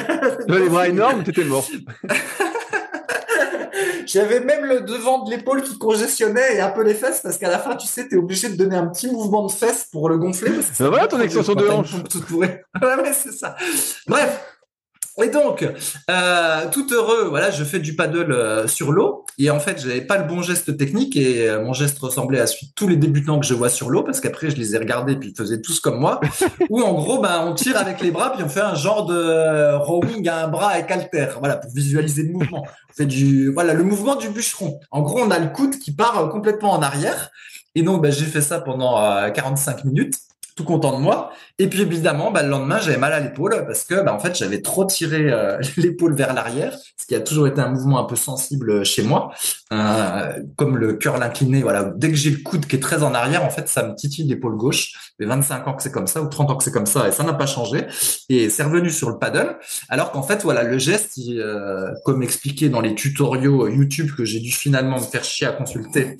[0.46, 1.66] les bras énormes, t'étais mort.
[4.12, 7.48] j'avais même le devant de l'épaule qui congestionnait et un peu les fesses parce qu'à
[7.48, 10.08] la fin, tu sais, tu es obligé de donner un petit mouvement de fesses pour
[10.08, 10.50] le gonfler.
[10.78, 11.94] Ben voilà ton extension de hanche.
[12.32, 13.56] ouais, ouais, c'est ça.
[14.06, 14.49] Bref,
[15.22, 15.62] et donc,
[16.10, 19.24] euh, tout heureux, voilà, je fais du paddle euh, sur l'eau.
[19.38, 22.46] Et en fait, j'avais pas le bon geste technique et euh, mon geste ressemblait à
[22.46, 24.78] celui de tous les débutants que je vois sur l'eau parce qu'après, je les ai
[24.78, 26.20] regardés puis ils faisaient tous comme moi.
[26.70, 29.74] Où en gros, ben, on tire avec les bras puis on fait un genre de
[29.76, 31.28] rowing à un bras avec halter.
[31.38, 32.66] Voilà, pour visualiser le mouvement.
[32.90, 34.80] On fait du, voilà, le mouvement du bûcheron.
[34.90, 37.30] En gros, on a le coude qui part complètement en arrière.
[37.74, 40.16] Et donc, ben, j'ai fait ça pendant 45 minutes
[40.60, 41.32] tout content de moi.
[41.58, 44.36] Et puis évidemment, bah, le lendemain, j'avais mal à l'épaule parce que, bah, en fait,
[44.36, 48.04] j'avais trop tiré euh, l'épaule vers l'arrière, ce qui a toujours été un mouvement un
[48.04, 49.32] peu sensible chez moi,
[49.72, 51.62] euh, comme le cœur l'incliné.
[51.62, 53.94] Voilà, dès que j'ai le coude qui est très en arrière, en fait, ça me
[53.94, 54.92] titille l'épaule gauche.
[55.18, 57.12] Ça 25 ans que c'est comme ça ou 30 ans que c'est comme ça et
[57.12, 57.86] ça n'a pas changé.
[58.28, 59.58] Et c'est revenu sur le paddle.
[59.88, 64.40] Alors qu'en fait, voilà, le geste, euh, comme expliqué dans les tutoriaux YouTube que j'ai
[64.40, 66.16] dû finalement me faire chier à consulter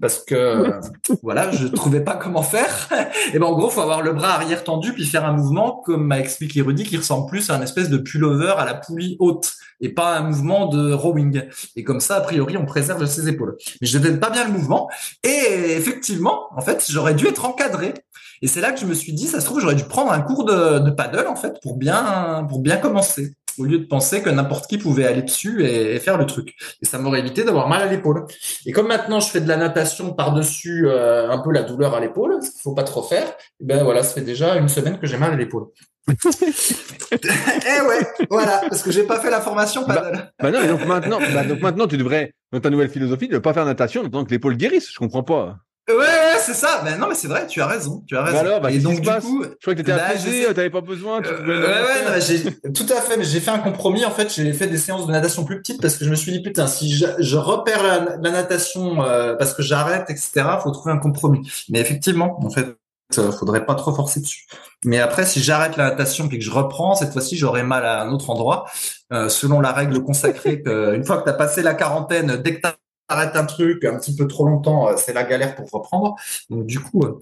[0.00, 0.80] parce que,
[1.22, 2.88] voilà, je trouvais pas comment faire.
[3.32, 6.06] et ben, en gros, faut avoir le bras arrière tendu puis faire un mouvement comme
[6.06, 9.52] m'a expliqué Rudy qui ressemble plus à un espèce de pullover à la poulie haute
[9.80, 11.42] et pas un mouvement de rowing.
[11.76, 13.56] Et comme ça, a priori, on préserve ses épaules.
[13.80, 14.90] Mais je ne pas bien le mouvement.
[15.22, 17.94] Et effectivement, en fait, j'aurais dû être encadré.
[18.42, 20.20] Et c'est là que je me suis dit, ça se trouve, j'aurais dû prendre un
[20.20, 24.22] cours de, de paddle, en fait, pour bien, pour bien commencer au lieu de penser
[24.22, 26.54] que n'importe qui pouvait aller dessus et, faire le truc.
[26.82, 28.26] Et ça m'aurait évité d'avoir mal à l'épaule.
[28.66, 32.00] Et comme maintenant je fais de la natation par-dessus euh, un peu la douleur à
[32.00, 34.98] l'épaule, ce qu'il faut pas trop faire, eh ben voilà, ça fait déjà une semaine
[34.98, 35.66] que j'ai mal à l'épaule.
[36.10, 40.32] eh ouais, voilà, parce que j'ai pas fait la formation bah, paddle.
[40.38, 43.54] Bah, non, donc maintenant, bah, donc maintenant tu devrais, dans ta nouvelle philosophie, ne pas
[43.54, 44.90] faire natation tant que l'épaule guérisse.
[44.92, 45.56] Je comprends pas.
[45.88, 46.80] Ouais, ouais, c'est ça.
[46.84, 48.02] Mais non, mais c'est vrai, tu as raison.
[48.06, 48.38] Tu as raison.
[48.38, 51.20] alors, bah, et donc, du coup, je crois que t'étais bah, tu t'avais pas besoin.
[51.20, 53.16] Tu euh, ouais, ouais, j'ai, tout à fait.
[53.18, 54.04] Mais j'ai fait un compromis.
[54.04, 56.32] En fait, j'ai fait des séances de natation plus petites parce que je me suis
[56.32, 60.70] dit, putain, si je, je repère la, la natation euh, parce que j'arrête, etc., faut
[60.70, 61.50] trouver un compromis.
[61.68, 62.76] Mais effectivement, en fait,
[63.18, 64.46] euh, faudrait pas trop forcer dessus.
[64.84, 68.02] Mais après, si j'arrête la natation et que je reprends, cette fois-ci, j'aurai mal à
[68.02, 68.64] un autre endroit,
[69.12, 72.54] euh, selon la règle consacrée que une fois que tu as passé la quarantaine, dès
[72.56, 72.74] que tu
[73.08, 76.16] arrête un truc un petit peu trop longtemps, euh, c'est la galère pour reprendre.
[76.50, 77.18] Donc du coup, euh,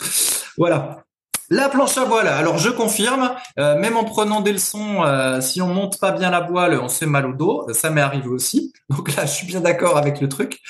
[0.57, 1.05] voilà.
[1.55, 2.29] La planche à voile.
[2.29, 5.03] Alors je confirme, euh, même en prenant des leçons,
[5.43, 7.67] si on monte pas bien la voile, on se fait mal au dos.
[7.75, 8.73] Ça m'est arrivé aussi.
[8.89, 10.61] Donc là, je suis bien d'accord avec le truc.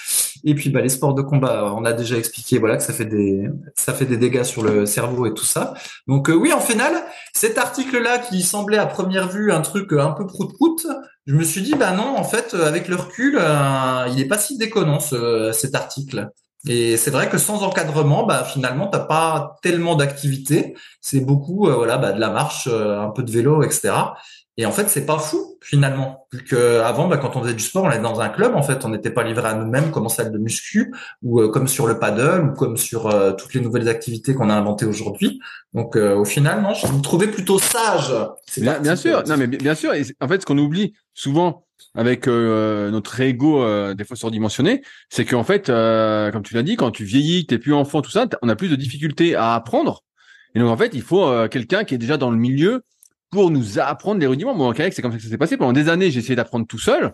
[0.42, 3.04] Et puis bah, les sports de combat, on a déjà expliqué voilà que ça fait
[3.04, 5.74] des dégâts sur le cerveau et tout ça.
[6.08, 6.92] Donc oui, en final,
[7.32, 10.88] cet article-là qui semblait à première vue un truc un peu prout-prout,
[11.26, 14.38] je me suis dit bah non, en fait, avec le recul, euh, il est pas
[14.38, 16.28] si déconnant cet article.
[16.68, 20.74] Et c'est vrai que sans encadrement, bah finalement, t'as pas tellement d'activité.
[21.00, 23.94] C'est beaucoup, euh, voilà, bah, de la marche, euh, un peu de vélo, etc.
[24.58, 27.62] Et en fait, c'est pas fou finalement, vu que avant, bah, quand on faisait du
[27.62, 28.54] sport, on était dans un club.
[28.54, 30.92] En fait, on n'était pas livré à nous-mêmes comme en salle de muscu
[31.22, 34.50] ou euh, comme sur le paddle ou comme sur euh, toutes les nouvelles activités qu'on
[34.50, 35.40] a inventées aujourd'hui.
[35.72, 38.12] Donc, euh, au final, non, je vous trouvais plutôt sage.
[38.58, 39.94] Bien, bien sûr, non mais bien sûr.
[39.94, 45.44] Et en fait, ce qu'on oublie souvent avec notre ego des fois surdimensionné, c'est qu'en
[45.44, 48.56] fait, comme tu l'as dit, quand tu vieillis, t'es plus enfant, tout ça, on a
[48.56, 50.02] plus de difficultés à apprendre.
[50.54, 52.82] Et donc en fait, il faut quelqu'un qui est déjà dans le milieu
[53.32, 54.54] pour nous apprendre les rudiments.
[54.54, 55.56] Moi, en kayak, c'est comme ça que ça s'est passé.
[55.56, 57.12] Pendant des années, j'ai essayé d'apprendre tout seul.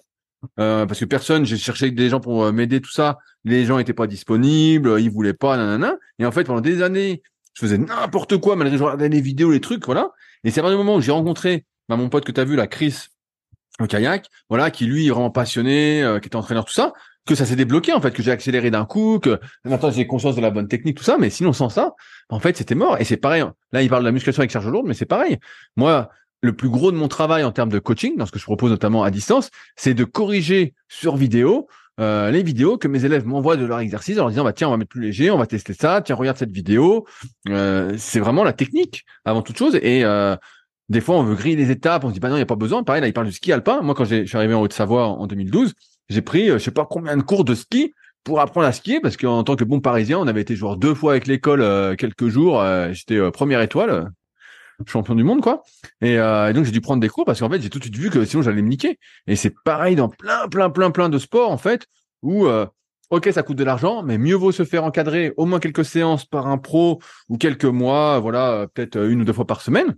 [0.60, 3.18] Euh, parce que personne, j'ai cherché des gens pour euh, m'aider, tout ça.
[3.44, 5.96] Les gens étaient pas disponibles, ils voulaient pas, nanana.
[6.18, 7.22] Et en fait, pendant des années,
[7.54, 10.10] je faisais n'importe quoi, malgré je regardais les vidéos, les trucs, voilà.
[10.44, 12.44] Et c'est à partir du moment où j'ai rencontré bah, mon pote que tu as
[12.44, 13.06] vu, là, Chris,
[13.80, 16.92] au kayak, voilà, qui lui est vraiment passionné, euh, qui était entraîneur, tout ça,
[17.28, 20.34] que ça s'est débloqué en fait, que j'ai accéléré d'un coup, que maintenant j'ai conscience
[20.34, 21.16] de la bonne technique, tout ça.
[21.18, 21.94] Mais sinon sans ça,
[22.30, 22.96] en fait c'était mort.
[22.98, 23.44] Et c'est pareil.
[23.72, 25.38] Là il parle de la musculation avec charge lourde, mais c'est pareil.
[25.76, 26.08] Moi,
[26.40, 28.70] le plus gros de mon travail en termes de coaching, dans ce que je propose
[28.70, 31.68] notamment à distance, c'est de corriger sur vidéo
[32.00, 34.68] euh, les vidéos que mes élèves m'envoient de leur exercice en leur disant bah tiens
[34.68, 37.06] on va mettre plus léger, on va tester ça, tiens regarde cette vidéo.
[37.48, 40.36] Euh, c'est vraiment la technique avant toute chose et euh,
[40.88, 42.46] des fois on veut griller les étapes, on se dit bah non il y a
[42.46, 42.84] pas besoin.
[42.84, 43.82] Pareil là il parle du ski alpin.
[43.82, 45.74] Moi quand je suis arrivé en Haute-Savoie en 2012,
[46.08, 47.94] j'ai pris, euh, je sais pas combien de cours de ski
[48.24, 50.94] pour apprendre à skier parce qu'en tant que bon parisien, on avait été joueur deux
[50.94, 52.60] fois avec l'école euh, quelques jours.
[52.60, 54.10] Euh, j'étais première étoile,
[54.86, 55.62] champion du monde quoi.
[56.00, 56.16] Et,
[56.54, 58.24] donc j'ai dû prendre des cours parce qu'en fait j'ai tout de suite vu que
[58.24, 58.98] sinon j'allais me niquer.
[59.26, 61.86] Et c'est pareil dans plein plein plein plein de sports en fait
[62.22, 62.46] où
[63.10, 66.24] ok ça coûte de l'argent, mais mieux vaut se faire encadrer au moins quelques séances
[66.24, 69.96] par un pro ou quelques mois, voilà peut-être une ou deux fois par semaine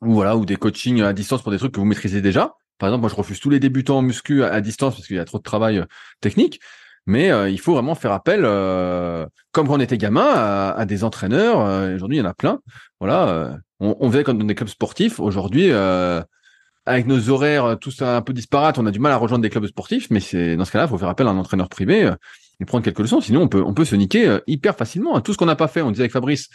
[0.00, 2.88] ou voilà ou des coachings à distance pour des trucs que vous maîtrisez déjà par
[2.88, 5.24] exemple, moi, je refuse tous les débutants en muscu à, distance parce qu'il y a
[5.24, 5.84] trop de travail euh,
[6.20, 6.60] technique.
[7.06, 11.04] Mais euh, il faut vraiment faire appel, euh, comme quand on était gamin, à, des
[11.04, 11.58] entraîneurs.
[11.94, 12.60] Aujourd'hui, il y en a plein.
[13.00, 15.18] Voilà, on, on faisait comme dans des clubs sportifs.
[15.18, 19.48] Aujourd'hui, avec nos horaires tous un peu disparates, on a du mal à rejoindre des
[19.48, 22.12] clubs sportifs, mais c'est dans ce cas-là, il faut faire appel à un entraîneur privé
[22.60, 23.22] et prendre quelques leçons.
[23.22, 25.18] Sinon, on peut, on peut se niquer hyper facilement.
[25.22, 26.50] Tout ce qu'on n'a pas fait, on disait avec Fabrice,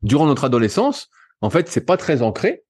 [0.00, 1.10] durant notre adolescence,
[1.42, 2.62] en fait, c'est pas très ancré.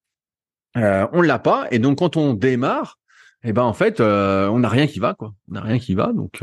[0.83, 2.99] Euh, on l'a pas, et donc quand on démarre,
[3.45, 5.33] eh ben en fait, on n'a rien qui va, quoi.
[5.53, 6.43] On rien qui va, donc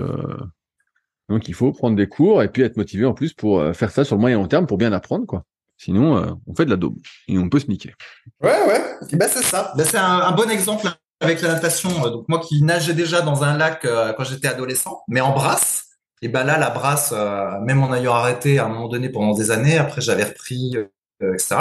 [1.28, 4.06] donc il faut prendre des cours et puis être motivé en plus pour faire ça
[4.06, 5.44] sur le moyen long terme pour bien apprendre, quoi.
[5.78, 7.94] Sinon, euh, on fait de la daube et on peut se niquer.
[8.42, 8.82] Ouais, ouais.
[9.12, 9.74] Et ben c'est ça.
[9.76, 10.88] Ben, c'est un, bon exemple
[11.20, 11.90] avec la natation.
[12.10, 15.84] Donc moi qui nageais déjà dans un lac euh, quand j'étais adolescent, mais en brasse.
[16.22, 19.34] Et ben là, la brasse, euh, même en ayant arrêté à un moment donné pendant
[19.34, 20.76] des années, après j'avais repris,
[21.22, 21.56] etc.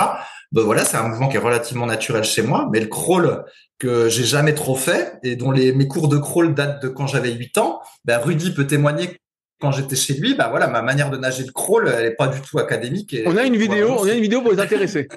[0.52, 2.68] Ben voilà, c'est un mouvement qui est relativement naturel chez moi.
[2.72, 3.44] Mais le crawl
[3.78, 7.06] que j'ai jamais trop fait et dont les, mes cours de crawl datent de quand
[7.06, 9.18] j'avais 8 ans, ben Rudy peut témoigner
[9.60, 12.28] quand j'étais chez lui, bah voilà, ma manière de nager le crawl, elle est pas
[12.28, 13.16] du tout académique.
[13.24, 15.08] on a une vidéo, on a une vidéo pour les intéresser.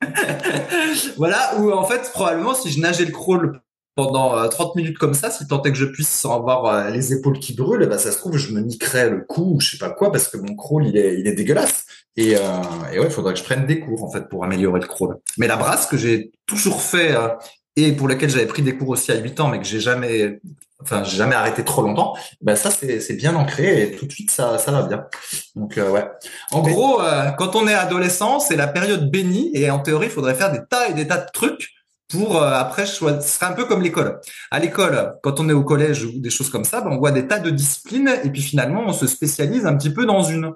[1.16, 3.60] voilà, où en fait, probablement, si je nageais le crawl
[3.94, 6.90] pendant 30 euh, minutes comme ça, si tant est que je puisse sans avoir euh,
[6.90, 9.72] les épaules qui brûlent, bah ça se trouve, je me niquerais le cou ou je
[9.72, 11.84] sais pas quoi, parce que mon crawl, il est, il est dégueulasse.
[12.16, 12.40] Et, euh,
[12.92, 15.18] et ouais, il faudrait que je prenne des cours, en fait, pour améliorer le crawl.
[15.38, 17.28] Mais la brasse que j'ai toujours fait, euh,
[17.76, 20.40] et pour laquelle j'avais pris des cours aussi à 8 ans, mais que j'ai jamais
[20.82, 24.30] enfin j'ai jamais arrêté trop longtemps, ben ça c'est bien ancré et tout de suite
[24.30, 25.06] ça ça va bien.
[25.54, 26.06] Donc euh, ouais.
[26.50, 30.12] En gros, euh, quand on est adolescent, c'est la période bénie et en théorie, il
[30.12, 31.70] faudrait faire des tas et des tas de trucs
[32.14, 34.20] euh, après ce serait un peu comme l'école.
[34.50, 37.12] À l'école, quand on est au collège ou des choses comme ça, ben, on voit
[37.12, 40.52] des tas de disciplines et puis finalement on se spécialise un petit peu dans une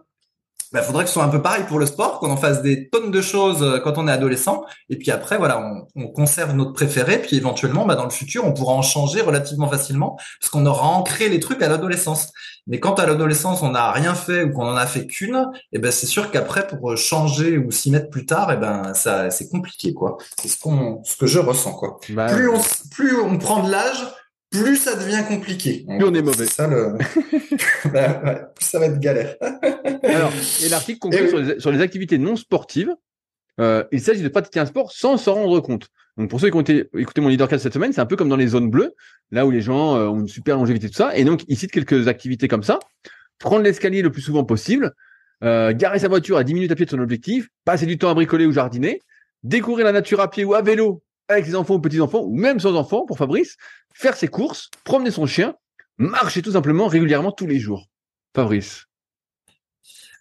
[0.73, 2.61] il bah, faudrait que ce soit un peu pareil pour le sport, qu'on en fasse
[2.61, 6.09] des tonnes de choses euh, quand on est adolescent, et puis après, voilà, on, on
[6.09, 10.19] conserve notre préféré, puis éventuellement, bah, dans le futur, on pourra en changer relativement facilement,
[10.41, 12.33] parce qu'on aura ancré les trucs à l'adolescence.
[12.67, 15.77] Mais quand à l'adolescence, on n'a rien fait ou qu'on en a fait qu'une, et
[15.77, 18.93] eh ben c'est sûr qu'après, pour changer ou s'y mettre plus tard, et eh ben
[18.95, 20.19] ça, c'est compliqué, quoi.
[20.41, 22.01] C'est ce qu'on, ce que je ressens, quoi.
[22.11, 22.61] Bah, plus on,
[22.91, 24.05] plus on prend de l'âge,
[24.51, 25.85] plus ça devient compliqué.
[25.87, 26.47] Plus on est mauvais.
[26.47, 26.99] Ça, le...
[27.93, 28.09] Bah,
[28.55, 29.37] plus ça va être galère.
[30.03, 30.33] Alors,
[30.65, 32.95] et l'article conclut sur, les, activités non sportives.
[33.61, 35.89] Euh, il s'agit de pratiquer un sport sans s'en rendre compte.
[36.17, 38.37] Donc pour ceux qui ont écouté mon leadercast cette semaine, c'est un peu comme dans
[38.37, 38.95] les zones bleues,
[39.31, 41.17] là où les gens euh, ont une super longévité tout ça.
[41.17, 42.79] Et donc il cite quelques activités comme ça.
[43.39, 44.95] Prendre l'escalier le plus souvent possible,
[45.45, 48.09] euh, garer sa voiture à 10 minutes à pied de son objectif, passer du temps
[48.09, 49.03] à bricoler ou jardiner,
[49.43, 52.61] découvrir la nature à pied ou à vélo avec les enfants ou petits-enfants, ou même
[52.61, 53.57] sans enfants, pour Fabrice,
[53.95, 55.55] faire ses courses, promener son chien,
[55.99, 57.89] marcher tout simplement régulièrement tous les jours.
[58.35, 58.85] Fabrice.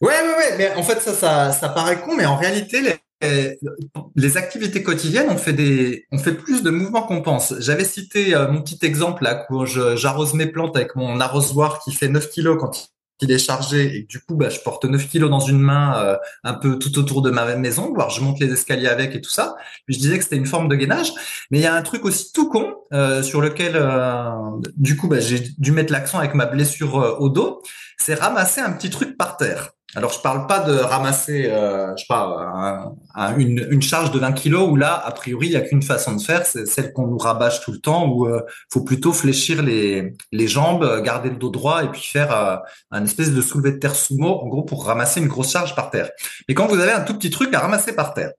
[0.02, 0.58] Ouais, ouais, ouais.
[0.58, 2.82] Mais en fait, ça, ça, ça paraît con, mais en réalité,
[3.22, 7.53] les activités quotidiennes, on fait des, on fait plus de mouvements qu'on pense.
[7.59, 11.91] J'avais cité euh, mon petit exemple là, où j'arrose mes plantes avec mon arrosoir qui
[11.91, 15.30] fait 9 kilos quand qu'il est chargé et du coup bah, je porte 9 kilos
[15.30, 18.51] dans une main euh, un peu tout autour de ma maison, voire je monte les
[18.51, 19.55] escaliers avec et tout ça.
[19.88, 21.11] Je disais que c'était une forme de gainage,
[21.51, 24.32] mais il y a un truc aussi tout con euh, sur lequel euh,
[24.76, 27.61] du coup bah, j'ai dû mettre l'accent avec ma blessure au dos,
[27.97, 29.72] c'est ramasser un petit truc par terre.
[29.98, 32.93] Alors je parle pas de ramasser, euh, je pas,
[33.38, 36.22] une, charge de 20 kilos où là, a priori, il y a qu'une façon de
[36.22, 40.14] faire, c'est celle qu'on nous rabâche tout le temps, où euh, faut plutôt fléchir les,
[40.48, 42.58] jambes, garder le dos droit et puis faire euh,
[42.91, 45.91] un espèce de soulevé de terre sumo, en gros pour ramasser une grosse charge par
[45.91, 46.10] terre.
[46.50, 48.32] Mais quand vous avez un tout petit truc à ramasser par terre,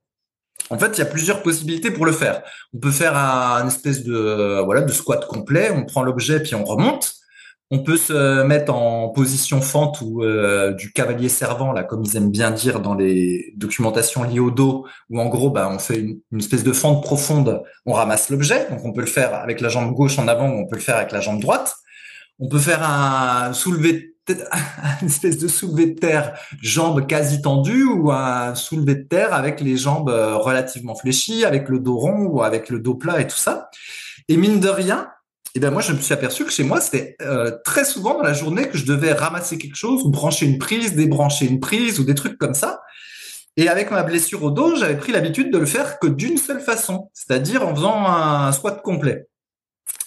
[0.68, 2.42] en fait, il y a plusieurs possibilités pour le faire.
[2.74, 5.70] On peut faire un, une espèce de voilà de squat complet.
[5.70, 7.15] On prend l'objet puis on remonte.
[7.72, 12.16] On peut se mettre en position fente ou euh, du cavalier servant, là, comme ils
[12.16, 15.98] aiment bien dire dans les documentations liées au dos, où en gros, bah, on fait
[15.98, 18.68] une, espèce de fente profonde, on ramasse l'objet.
[18.70, 20.82] Donc, on peut le faire avec la jambe gauche en avant ou on peut le
[20.82, 21.74] faire avec la jambe droite.
[22.38, 24.14] On peut faire un soulevé,
[25.02, 29.60] une espèce de soulevé de terre, jambes quasi tendues ou un soulevé de terre avec
[29.60, 33.26] les jambes euh, relativement fléchies, avec le dos rond ou avec le dos plat et
[33.26, 33.70] tout ça.
[34.28, 35.08] Et mine de rien,
[35.56, 38.22] et ben moi je me suis aperçu que chez moi c'était euh, très souvent dans
[38.22, 42.04] la journée que je devais ramasser quelque chose brancher une prise, débrancher une prise ou
[42.04, 42.82] des trucs comme ça.
[43.56, 46.60] Et avec ma blessure au dos, j'avais pris l'habitude de le faire que d'une seule
[46.60, 49.28] façon, c'est-à-dire en faisant un squat complet.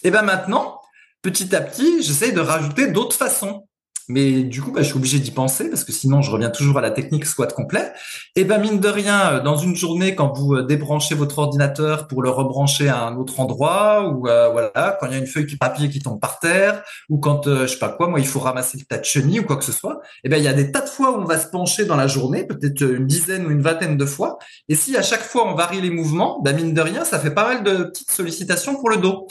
[0.04, 0.80] Et ben maintenant,
[1.20, 3.66] petit à petit, j'essaye de rajouter d'autres façons.
[4.10, 6.78] Mais du coup, bah, je suis obligé d'y penser parce que sinon, je reviens toujours
[6.78, 7.92] à la technique squat complet.
[8.34, 12.08] Et ben mine de rien, euh, dans une journée, quand vous euh, débranchez votre ordinateur
[12.08, 15.28] pour le rebrancher à un autre endroit, ou euh, voilà, quand il y a une
[15.28, 18.26] feuille de papier qui tombe par terre, ou quand je sais pas quoi, moi il
[18.26, 20.00] faut ramasser le tas de chenilles ou quoi que ce soit.
[20.24, 21.96] Et ben il y a des tas de fois où on va se pencher dans
[21.96, 24.38] la journée, peut-être une dizaine ou une vingtaine de fois.
[24.68, 27.32] Et si à chaque fois on varie les mouvements, ben mine de rien, ça fait
[27.32, 29.28] pas mal de petites sollicitations pour le dos.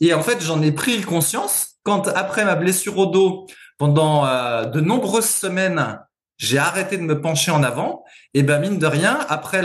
[0.00, 3.46] Et en fait, j'en ai pris conscience quand après ma blessure au dos
[3.82, 5.98] pendant euh, de nombreuses semaines,
[6.38, 8.04] j'ai arrêté de me pencher en avant.
[8.32, 9.60] Et ben mine de rien, après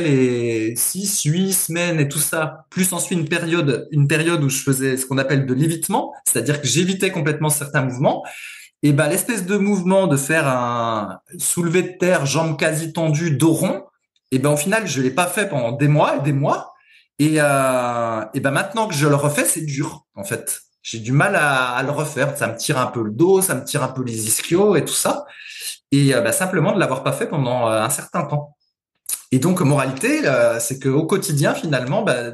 [0.00, 4.62] les six, huit semaines et tout ça, plus ensuite une période, une période où je
[4.62, 8.22] faisais ce qu'on appelle de l'évitement, c'est-à-dire que j'évitais complètement certains mouvements.
[8.84, 13.54] Et ben l'espèce de mouvement de faire un soulevé de terre, jambes quasi tendues, dos
[13.54, 13.82] rond,
[14.30, 16.72] et ben au final je l'ai pas fait pendant des mois et des mois.
[17.18, 20.60] Et, euh, et ben maintenant que je le refais, c'est dur en fait.
[20.84, 22.36] J'ai du mal à, à, le refaire.
[22.38, 24.84] Ça me tire un peu le dos, ça me tire un peu les ischios et
[24.84, 25.26] tout ça
[25.94, 28.56] et euh, bah, simplement de l'avoir pas fait pendant euh, un certain temps.
[29.30, 32.32] Et donc moralité, euh, c'est que au quotidien finalement, bah,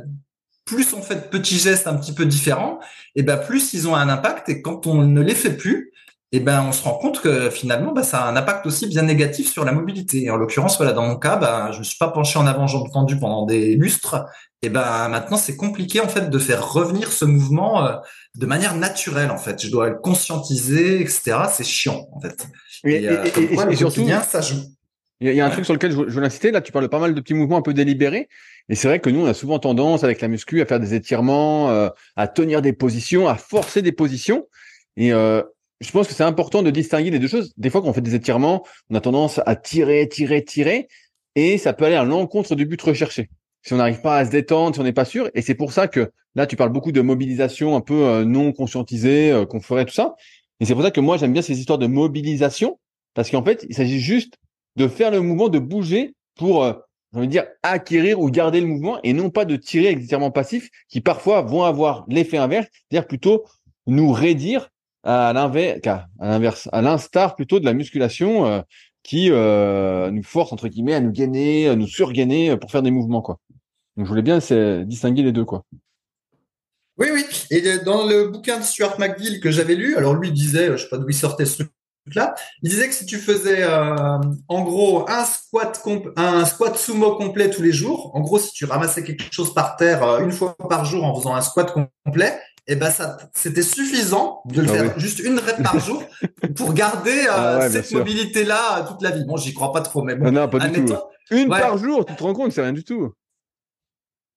[0.65, 2.81] plus on fait de petits gestes un petit peu différents,
[3.17, 4.49] et ben plus ils ont un impact.
[4.49, 5.93] Et quand on ne les fait plus,
[6.33, 9.03] et ben on se rend compte que finalement bah, ça a un impact aussi bien
[9.03, 10.25] négatif sur la mobilité.
[10.25, 12.67] Et en l'occurrence, voilà, dans mon cas, bah, je me suis pas penché en avant
[12.67, 14.25] jambes tendues pendant des lustres.
[14.63, 17.99] Et ben maintenant c'est compliqué en fait de faire revenir ce mouvement
[18.37, 19.63] de manière naturelle en fait.
[19.63, 21.37] Je dois le conscientiser, etc.
[21.53, 22.47] C'est chiant en fait.
[22.85, 24.63] Et, et, surtout, ça joue.
[25.23, 26.51] Il y, a un truc sur lequel je, veux l'inciter.
[26.51, 28.29] Là, tu parles de pas mal de petits mouvements un peu délibérés.
[28.71, 30.95] Et c'est vrai que nous, on a souvent tendance, avec la muscu, à faire des
[30.95, 34.47] étirements, euh, à tenir des positions, à forcer des positions.
[34.97, 35.43] Et euh,
[35.83, 37.53] je pense que c'est important de distinguer les deux choses.
[37.59, 40.89] Des fois, quand on fait des étirements, on a tendance à tirer, tirer, tirer.
[41.35, 43.29] Et ça peut aller à l'encontre du but recherché.
[43.63, 45.31] Si on n'arrive pas à se détendre, si on n'est pas sûr.
[45.35, 48.53] Et c'est pour ça que là, tu parles beaucoup de mobilisation un peu euh, non
[48.53, 50.15] conscientisée, qu'on ferait tout ça.
[50.61, 52.79] Et c'est pour ça que moi, j'aime bien ces histoires de mobilisation,
[53.15, 54.35] parce qu'en fait, il s'agit juste
[54.77, 56.75] de faire le mouvement, de bouger pour, euh,
[57.27, 61.43] dire, acquérir ou garder le mouvement, et non pas de tirer extrêmement passif, qui parfois
[61.43, 63.45] vont avoir l'effet inverse, c'est-à-dire plutôt
[63.87, 64.69] nous raidir
[65.03, 65.81] à l'inverse,
[66.21, 68.61] à l'inverse, à l'instar plutôt de la musculation euh,
[69.03, 72.91] qui euh, nous force entre guillemets à nous gainer, à nous surgainer pour faire des
[72.91, 73.39] mouvements quoi.
[74.01, 74.39] Donc je voulais bien
[74.87, 75.63] distinguer les deux quoi.
[76.97, 77.27] Oui, oui.
[77.51, 80.79] Et dans le bouquin de Stuart McGill que j'avais lu, alors lui il disait, je
[80.79, 84.63] sais pas d'où il sortait ce truc-là, il disait que si tu faisais euh, en
[84.63, 85.87] gros un squat
[86.17, 89.77] un squat sumo complet tous les jours, en gros si tu ramassais quelque chose par
[89.77, 93.19] terre euh, une fois par jour en faisant un squat complet, et eh ben ça
[93.35, 96.03] c'était suffisant de le ah faire juste une rep par jour
[96.57, 99.27] pour garder euh, ah cette mobilité là toute la vie.
[99.27, 100.95] Bon, j'y crois pas trop mais bon, ah non, pas du tout.
[101.31, 103.13] Une par jour, tu te rends compte, c'est rien du tout.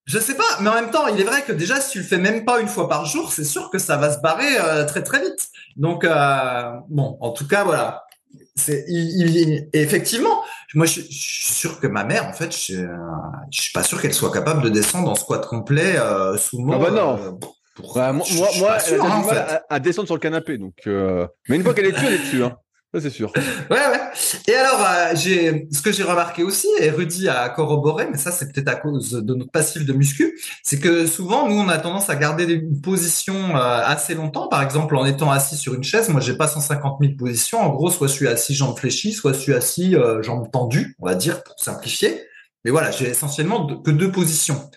[0.06, 2.04] Je sais pas, mais en même temps, il est vrai que déjà, si tu le
[2.04, 4.84] fais même pas une fois par jour, c'est sûr que ça va se barrer euh,
[4.84, 5.48] très très vite.
[5.76, 8.04] Donc, euh, bon, en tout cas, voilà.
[8.54, 10.42] C'est il, effectivement,
[10.74, 12.86] moi, je, suis sûr que ma mère, en fait, je,
[13.50, 16.76] je suis pas sûr qu'elle soit capable de descendre en squat complet euh, sous moi.
[16.78, 17.38] Ah bah non.
[17.94, 18.24] Bah, moi,
[18.58, 20.74] moi, elle a du mal à, descendre sur le canapé, donc.
[20.86, 22.44] Mais une fois qu'elle est dessus, elle est dessus.
[22.44, 22.58] Hein
[23.00, 23.32] c'est sûr.
[23.70, 24.00] Ouais, ouais.
[24.46, 28.30] Et alors, euh, j'ai ce que j'ai remarqué aussi, et Rudy a corroboré, mais ça
[28.30, 31.78] c'est peut-être à cause de notre passif de muscu, c'est que souvent nous on a
[31.78, 34.48] tendance à garder une position euh, assez longtemps.
[34.48, 37.60] Par exemple, en étant assis sur une chaise, moi j'ai pas 150 000 positions.
[37.60, 40.94] En gros, soit je suis assis jambes fléchies, soit je suis assis euh, jambes tendues,
[41.00, 42.22] on va dire pour simplifier.
[42.64, 44.70] Mais voilà, j'ai essentiellement que deux positions.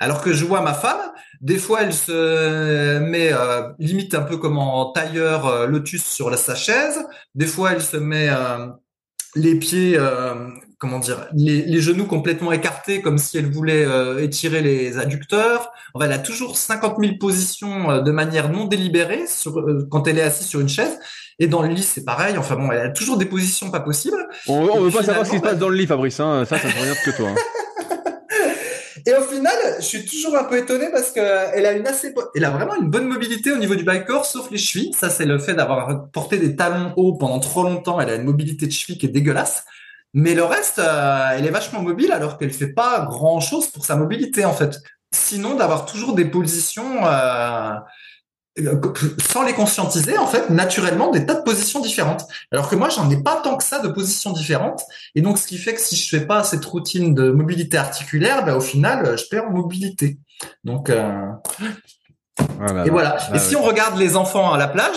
[0.00, 1.00] Alors que je vois ma femme,
[1.40, 6.30] des fois elle se met euh, limite un peu comme en tailleur euh, lotus sur
[6.30, 7.04] la, sa chaise.
[7.34, 8.68] Des fois elle se met euh,
[9.36, 9.98] les pieds,
[10.78, 13.84] comment dire, les, genoux complètement écartés comme si elle voulait
[14.22, 15.72] étirer les adducteurs.
[15.92, 19.60] Enfin, elle a toujours 50 000 positions de manière non délibérée sur,
[19.90, 21.00] quand elle est assise sur une chaise.
[21.40, 22.38] Et dans le lit, c'est pareil.
[22.38, 24.28] Enfin bon, elle a toujours des positions pas possibles.
[24.46, 26.20] On, ne veut pas savoir ce qui se passe dans le lit, Fabrice.
[26.20, 26.44] Hein.
[26.44, 27.30] Ça, ça ne regarde que toi.
[27.30, 27.34] Hein.
[29.78, 32.74] Je suis toujours un peu étonné parce que elle a une assez, elle a vraiment
[32.76, 33.94] une bonne mobilité au niveau du bas
[34.24, 34.92] sauf les chevilles.
[34.92, 38.00] Ça, c'est le fait d'avoir porté des talons hauts pendant trop longtemps.
[38.00, 39.64] Elle a une mobilité de cheville qui est dégueulasse.
[40.14, 43.84] Mais le reste, euh, elle est vachement mobile alors qu'elle fait pas grand chose pour
[43.84, 44.78] sa mobilité, en fait.
[45.10, 47.74] Sinon, d'avoir toujours des positions, euh,
[49.32, 52.24] sans les conscientiser, en fait, naturellement, des tas de positions différentes.
[52.52, 54.82] Alors que moi, j'en ai pas tant que ça de positions différentes.
[55.14, 58.44] Et donc, ce qui fait que si je fais pas cette routine de mobilité articulaire,
[58.44, 60.18] ben, au final, je perds mobilité.
[60.62, 61.30] Donc, euh,
[62.84, 63.16] et voilà.
[63.32, 64.96] et si on regarde les enfants à la plage,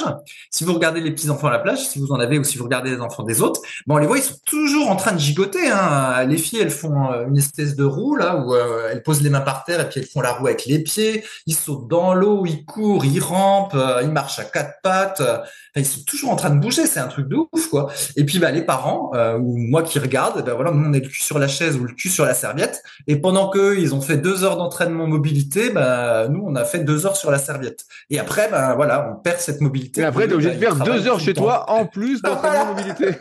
[0.50, 2.58] si vous regardez les petits enfants à la plage, si vous en avez ou si
[2.58, 5.12] vous regardez les enfants des autres, bon, on les voit, ils sont toujours en train
[5.12, 5.70] de gigoter.
[5.70, 6.26] Hein.
[6.26, 9.30] Les filles, elles font euh, une espèce de roue là où euh, elles posent les
[9.30, 11.24] mains par terre et puis elles font la roue avec les pieds.
[11.46, 15.22] Ils sautent dans l'eau, ils courent, ils rampent, euh, ils marchent à quatre pattes.
[15.22, 15.42] Enfin,
[15.76, 16.88] ils sont toujours en train de bouger.
[16.88, 17.92] C'est un truc de ouf quoi.
[18.16, 21.08] Et puis bah les parents ou moi qui regarde, ben voilà, nous on est le
[21.08, 22.82] cul sur la chaise ou le cul sur la serviette.
[23.06, 26.80] Et pendant que ils ont fait deux heures d'entraînement mobilité, bah nous on a fait
[26.80, 27.86] deux heures sur la serviette.
[28.10, 30.02] Et après, ben voilà, on perd cette mobilité.
[30.02, 33.18] Et après, tu es obligé de faire deux heures chez toi en plus d'entraînement mobilité.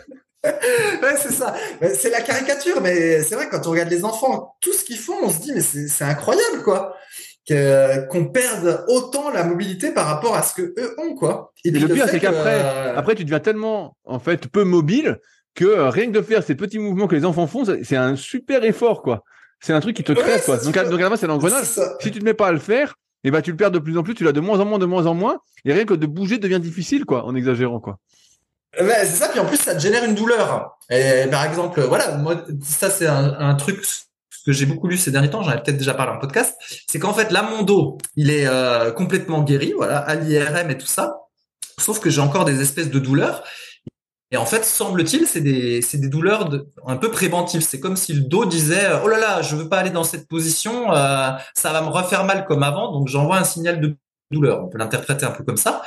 [1.03, 1.55] ouais, c'est ça.
[1.95, 5.17] C'est la caricature, mais c'est vrai, quand on regarde les enfants, tout ce qu'ils font,
[5.23, 6.97] on se dit, mais c'est incroyable, quoi.
[7.49, 11.53] Qu'on perde autant la mobilité par rapport à ce que eux ont, quoi.
[11.65, 12.61] Et, le pire, c'est qu'après,
[12.97, 15.19] après, tu deviens tellement, en fait, peu mobile
[15.55, 18.15] que euh, rien que de faire ces petits mouvements que les enfants font, c'est un
[18.15, 19.25] super effort, quoi.
[19.61, 20.59] C'est un truc qui te crée, quoi.
[20.59, 21.65] Donc, donc à la c'est l'engrenage.
[21.65, 23.79] Si tu te mets pas à le faire, et eh ben, tu le perds de
[23.79, 25.85] plus en plus, tu l'as de moins en moins, de moins en moins, et rien
[25.85, 27.99] que de bouger devient difficile, quoi, en exagérant, quoi.
[28.79, 30.79] c'est ça, puis en plus, ça te génère une douleur.
[30.91, 33.85] Et par exemple, voilà, moi, ça, c'est un, truc
[34.45, 36.55] que j'ai beaucoup lu ces derniers temps, j'en ai peut-être déjà parlé en podcast,
[36.87, 40.79] c'est qu'en fait, là, mon dos, il est euh, complètement guéri, voilà, à l'IRM et
[40.79, 41.17] tout ça.
[41.79, 43.43] Sauf que j'ai encore des espèces de douleurs.
[44.33, 47.61] Et en fait, semble-t-il, c'est des, des douleurs de, un peu préventives.
[47.61, 50.27] C'est comme si le dos disait, oh là là, je veux pas aller dans cette
[50.27, 53.97] position, euh, ça va me refaire mal comme avant, donc j'envoie un signal de
[54.33, 54.64] douleur.
[54.64, 55.83] On peut l'interpréter un peu comme ça.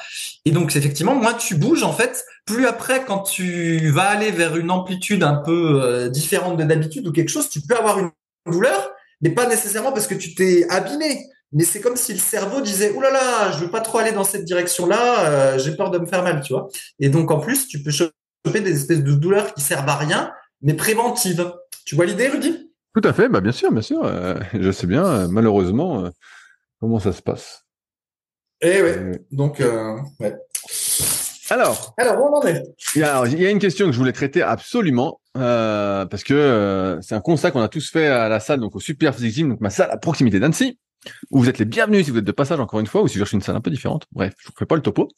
[0.45, 4.55] Et donc, effectivement, moins tu bouges, en fait, plus après, quand tu vas aller vers
[4.55, 8.11] une amplitude un peu euh, différente de d'habitude ou quelque chose, tu peux avoir une
[8.49, 12.61] douleur, mais pas nécessairement parce que tu t'es abîmé mais c'est comme si le cerveau
[12.61, 15.89] disait "Ouh là là, je veux pas trop aller dans cette direction-là, euh, j'ai peur
[15.89, 16.67] de me faire mal", tu vois.
[16.99, 18.13] Et donc en plus, tu peux choper
[18.45, 20.31] des espèces de douleurs qui servent à rien,
[20.61, 21.53] mais préventives.
[21.85, 22.71] Tu vois l'idée, Rudy?
[22.95, 24.03] Tout à fait, bah bien sûr, bien sûr.
[24.03, 26.09] Euh, je sais bien, euh, malheureusement,
[26.79, 27.65] comment ça se passe.
[28.61, 29.21] Eh ouais.
[29.31, 29.63] Donc
[30.19, 30.35] ouais.
[31.51, 32.63] Alors, alors on en est?
[32.95, 36.97] Il y, a, il y a une question que je voulais traiter absolument parce que
[37.01, 39.49] c'est un constat qu'on a tous fait à la salle, donc au Super Physique Gym,
[39.49, 40.77] donc ma salle à proximité d'Annecy
[41.31, 43.15] où vous êtes les bienvenus si vous êtes de passage encore une fois, ou si
[43.15, 44.05] vous cherchez une salle un peu différente.
[44.11, 45.09] Bref, je ne fais pas le topo.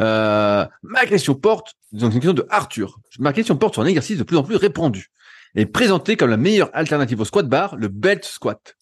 [0.00, 2.98] Euh, ma question porte, donc une question de Arthur.
[3.18, 5.10] Ma question porte sur un exercice de plus en plus répandu
[5.54, 8.76] et présenté comme la meilleure alternative au squat bar, le belt squat.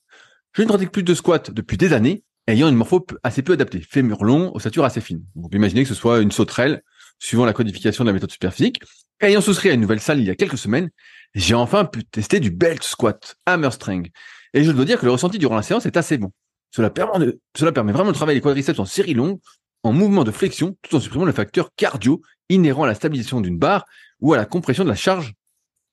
[0.53, 3.81] Je ne pratique plus de squat depuis des années, ayant une morpho assez peu adaptée,
[3.81, 5.23] fémur long, ossature assez fine.
[5.35, 6.83] Vous pouvez imaginer que ce soit une sauterelle,
[7.19, 8.81] suivant la codification de la méthode superphysique.
[9.21, 10.91] Ayant souscrit à une nouvelle salle il y a quelques semaines,
[11.35, 14.11] j'ai enfin pu tester du belt squat, hammerstring.
[14.55, 16.33] Et je dois dire que le ressenti durant la séance est assez bon.
[16.75, 19.39] Cela permet, vraiment de travailler les quadriceps en série longue,
[19.83, 23.59] en mouvement de flexion, tout en supprimant le facteur cardio inhérent à la stabilisation d'une
[23.59, 23.85] barre
[24.21, 25.35] ou à la compression de la charge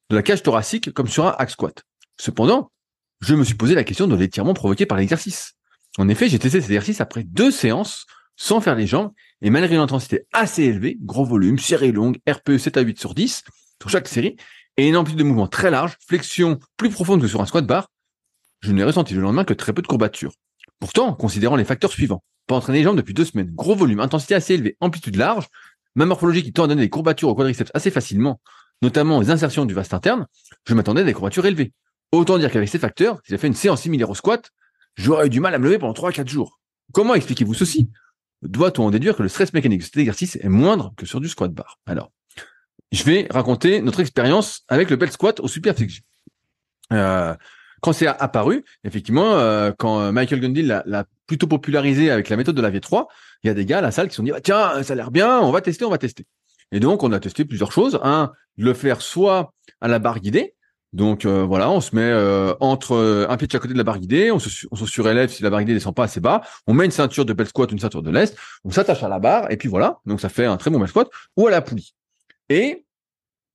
[0.09, 1.83] de la cage thoracique comme sur un hack squat.
[2.19, 2.71] Cependant,
[3.21, 5.53] je me suis posé la question de l'étirement provoqué par l'exercice.
[5.97, 8.05] En effet, j'ai testé cet exercice après deux séances
[8.35, 12.57] sans faire les jambes et malgré une intensité assez élevée, gros volume, série longue, RPE
[12.57, 13.43] 7 à 8 sur 10
[13.81, 14.35] sur chaque série
[14.77, 17.89] et une amplitude de mouvement très large, flexion plus profonde que sur un squat bar,
[18.61, 20.33] je n'ai ressenti le lendemain que très peu de courbatures.
[20.79, 24.35] Pourtant, considérant les facteurs suivants, pas entraîner les jambes depuis deux semaines, gros volume, intensité
[24.35, 25.47] assez élevée, amplitude large,
[25.95, 28.39] ma morphologie qui tend à donner des courbatures au quadriceps assez facilement,
[28.81, 30.27] notamment les insertions du vaste interne,
[30.65, 31.73] je m'attendais à des courbatures élevées.
[32.11, 34.51] Autant dire qu'avec ces facteurs, si j'ai fait une séance similaire au squat,
[34.95, 36.59] j'aurais eu du mal à me lever pendant 3-4 jours.
[36.93, 37.89] Comment expliquez-vous ceci?
[38.43, 41.27] Doit-on en déduire que le stress mécanique de cet exercice est moindre que sur du
[41.27, 41.79] squat bar?
[41.85, 42.11] Alors,
[42.91, 45.73] je vais raconter notre expérience avec le belt squat au super
[47.81, 52.55] quand c'est apparu, effectivement, euh, quand euh, Michael Gundy l'a plutôt popularisé avec la méthode
[52.55, 53.05] de la V3,
[53.43, 54.93] il y a des gars à la salle qui se sont dit bah, tiens, ça
[54.93, 56.25] a l'air bien, on va tester, on va tester.
[56.71, 57.99] Et donc on a testé plusieurs choses.
[58.03, 60.55] Un, le faire soit à la barre guidée.
[60.93, 62.11] Donc euh, voilà, on se met
[62.59, 64.49] entre un pied de chaque côté de la barre guidée, on se,
[64.85, 67.49] surélève si la barre guidée descend pas assez bas, on met une ceinture de belt
[67.49, 69.99] squat, une ceinture de l'est, on s'attache à la barre et puis voilà.
[70.05, 71.93] Donc ça fait un très bon belt squat ou à la poulie.
[72.49, 72.86] Et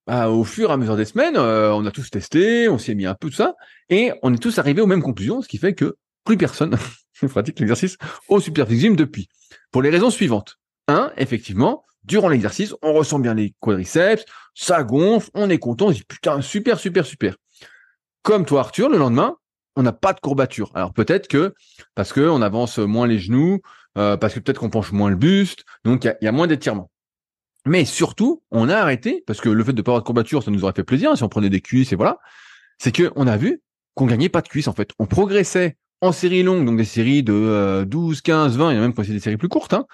[0.06, 2.90] bah, au fur et à mesure des semaines, euh, on a tous testé, on s'y
[2.90, 3.54] est mis un peu tout ça,
[3.88, 6.76] et on est tous arrivés aux mêmes conclusions, ce qui fait que plus personne
[7.22, 7.96] ne pratique l'exercice
[8.28, 9.28] au super gym depuis.
[9.70, 10.58] Pour les raisons suivantes.
[10.88, 14.24] Un, effectivement, durant l'exercice, on ressent bien les quadriceps,
[14.54, 17.36] ça gonfle, on est content, on se dit putain, super, super, super.
[18.22, 19.36] Comme toi, Arthur, le lendemain,
[19.76, 20.70] on n'a pas de courbature.
[20.74, 21.54] Alors peut-être que
[21.94, 23.60] parce que on avance moins les genoux,
[23.96, 26.90] euh, parce que peut-être qu'on penche moins le buste, donc il y a moins d'étirement.
[27.66, 30.50] Mais surtout, on a arrêté, parce que le fait de pas avoir de courbature, ça
[30.50, 32.18] nous aurait fait plaisir, si on prenait des cuisses et voilà,
[32.78, 33.62] c'est que on a vu
[33.94, 34.90] qu'on gagnait pas de cuisses, en fait.
[34.98, 38.80] On progressait en série longue, donc des séries de 12, 15, 20, il y a
[38.80, 39.86] même c'est des séries plus courtes, hein.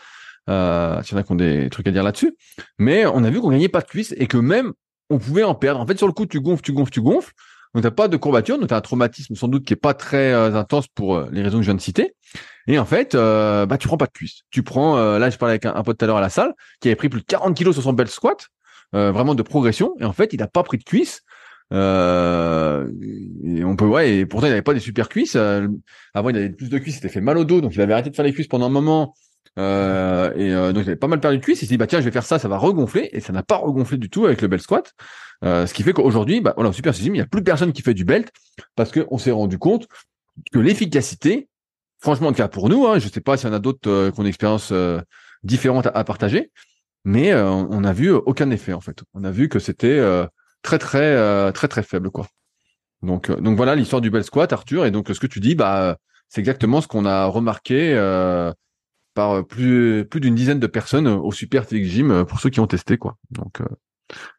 [0.49, 2.35] Euh, il y en a qui ont des trucs à dire là-dessus.
[2.79, 4.73] Mais on a vu qu'on gagnait pas de cuisses et que même
[5.11, 5.81] on pouvait en perdre.
[5.81, 7.33] En fait, sur le coup, tu gonfles, tu gonfles, tu gonfles.
[7.79, 10.33] Donc t'as pas de courbature, donc t'as un traumatisme sans doute qui est pas très
[10.33, 12.17] euh, intense pour euh, les raisons que je viens de citer.
[12.67, 14.41] Et en fait, euh, bah tu prends pas de cuisse.
[14.51, 16.89] Tu prends, là je parlais avec un, pote tout à l'heure à la salle qui
[16.89, 18.49] avait pris plus de 40 kilos sur son bel squat,
[18.93, 19.95] vraiment de progression.
[20.01, 21.23] Et en fait, il a pas pris de cuisse.
[21.71, 25.37] et on peut ouais, et pourtant il avait pas des super cuisses.
[25.37, 27.93] avant il avait plus de cuisses, il s'était fait mal au dos, donc il avait
[27.93, 29.15] arrêté de faire les cuisses pendant un moment.
[29.59, 31.63] Euh, et euh, donc il avait pas mal perdu de cuisse.
[31.63, 33.43] Il s'est dit bah tiens je vais faire ça, ça va regonfler et ça n'a
[33.43, 34.93] pas regonflé du tout avec le belt squat.
[35.45, 37.83] Euh, ce qui fait qu'aujourd'hui, bah voilà, super système, il y a plus personne qui
[37.83, 38.31] fait du belt
[38.77, 39.87] parce qu'on s'est rendu compte
[40.53, 41.49] que l'efficacité,
[42.01, 44.21] franchement, en cas pour nous, hein, je sais pas s'il y en a d'autres qui
[44.21, 44.73] ont une expérience
[45.43, 46.51] différente à, partager,
[47.05, 49.03] mais on n'a vu aucun effet en fait.
[49.15, 50.01] On a vu que c'était
[50.63, 52.27] très très très très faible quoi.
[53.03, 54.87] Donc donc voilà l'histoire du belt squat, Arthur.
[54.87, 55.97] Et donc ce que tu dis, bah
[56.29, 57.95] c'est exactement ce qu'on a remarqué
[59.19, 62.69] par plus plus d'une dizaine de personnes au Super Physique Gym pour ceux qui ont
[62.69, 63.17] testé quoi.
[63.31, 63.61] Donc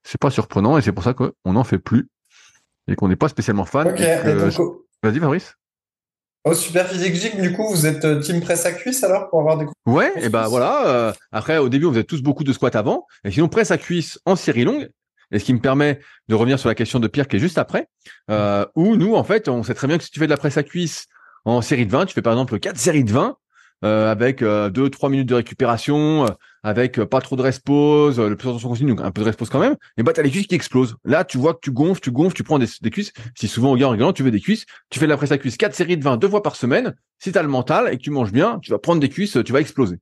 [0.03, 2.09] c'est pas surprenant et c'est pour ça qu'on n'en fait plus
[2.87, 3.89] et qu'on n'est pas spécialement fan.
[3.89, 3.99] Ok,
[5.03, 5.55] Vas-y Fabrice.
[6.45, 9.57] Au Super Physique du coup, vous êtes euh, team presse à cuisse alors pour avoir
[9.57, 10.87] des Ouais, et ben voilà.
[10.87, 13.77] Euh, après, au début, on faisait tous beaucoup de squats avant, et sinon presse à
[13.77, 14.89] cuisse en série longue.
[15.31, 15.99] Et ce qui me permet
[16.29, 17.87] de revenir sur la question de Pierre qui est juste après,
[18.31, 20.37] euh, où nous, en fait, on sait très bien que si tu fais de la
[20.37, 21.07] presse à cuisse
[21.45, 23.37] en série de 20, tu fais par exemple quatre séries de 20,
[23.85, 26.29] euh, avec euh, deux trois minutes de récupération, euh,
[26.63, 29.59] avec pas trop de rest-pause, le plus de continue, donc un peu de rest-pause quand
[29.59, 30.97] même, et bah t'as les cuisses qui explosent.
[31.05, 33.13] Là, tu vois que tu gonfles, tu gonfles, tu prends des, cuisses.
[33.35, 35.37] Si souvent au gars en tu veux des cuisses, tu fais de la presse à
[35.37, 36.93] cuisse, quatre séries de 20 deux fois par semaine.
[37.19, 39.53] Si t'as le mental et que tu manges bien, tu vas prendre des cuisses, tu
[39.53, 39.99] vas exploser.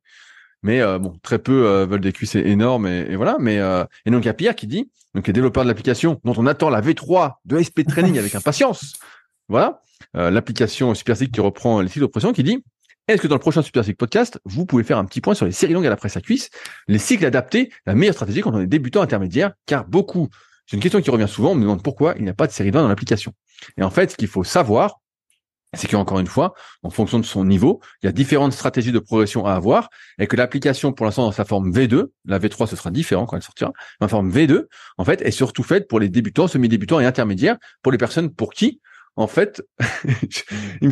[0.64, 3.38] Mais bon, très peu veulent des cuisses énormes et, voilà.
[3.40, 3.58] Mais
[4.06, 6.48] et donc il y a Pierre qui dit, donc les développeurs de l'application dont on
[6.48, 8.96] attend la V3 de SP Training avec impatience.
[9.50, 9.82] Voilà,
[10.16, 12.64] l'application SuperSig qui reprend les cycles d'oppression qui dit
[13.08, 15.52] est-ce que dans le prochain Super Podcast, vous pouvez faire un petit point sur les
[15.52, 16.50] séries longues à la presse à cuisse,
[16.88, 20.28] les cycles adaptés, la meilleure stratégie quand on est débutant intermédiaire, car beaucoup,
[20.66, 22.52] c'est une question qui revient souvent, on me demande pourquoi il n'y a pas de
[22.52, 23.34] série 20 dans l'application.
[23.78, 25.00] Et en fait, ce qu'il faut savoir,
[25.74, 26.54] c'est qu'encore une fois,
[26.84, 29.90] en fonction de son niveau, il y a différentes stratégies de progression à avoir,
[30.20, 33.38] et que l'application, pour l'instant, dans sa forme V2, la V3, ce sera différent quand
[33.38, 34.66] elle sortira, ma forme V2,
[34.98, 38.52] en fait, est surtout faite pour les débutants, semi-débutants et intermédiaires, pour les personnes pour
[38.52, 38.82] qui
[39.18, 40.92] en fait, il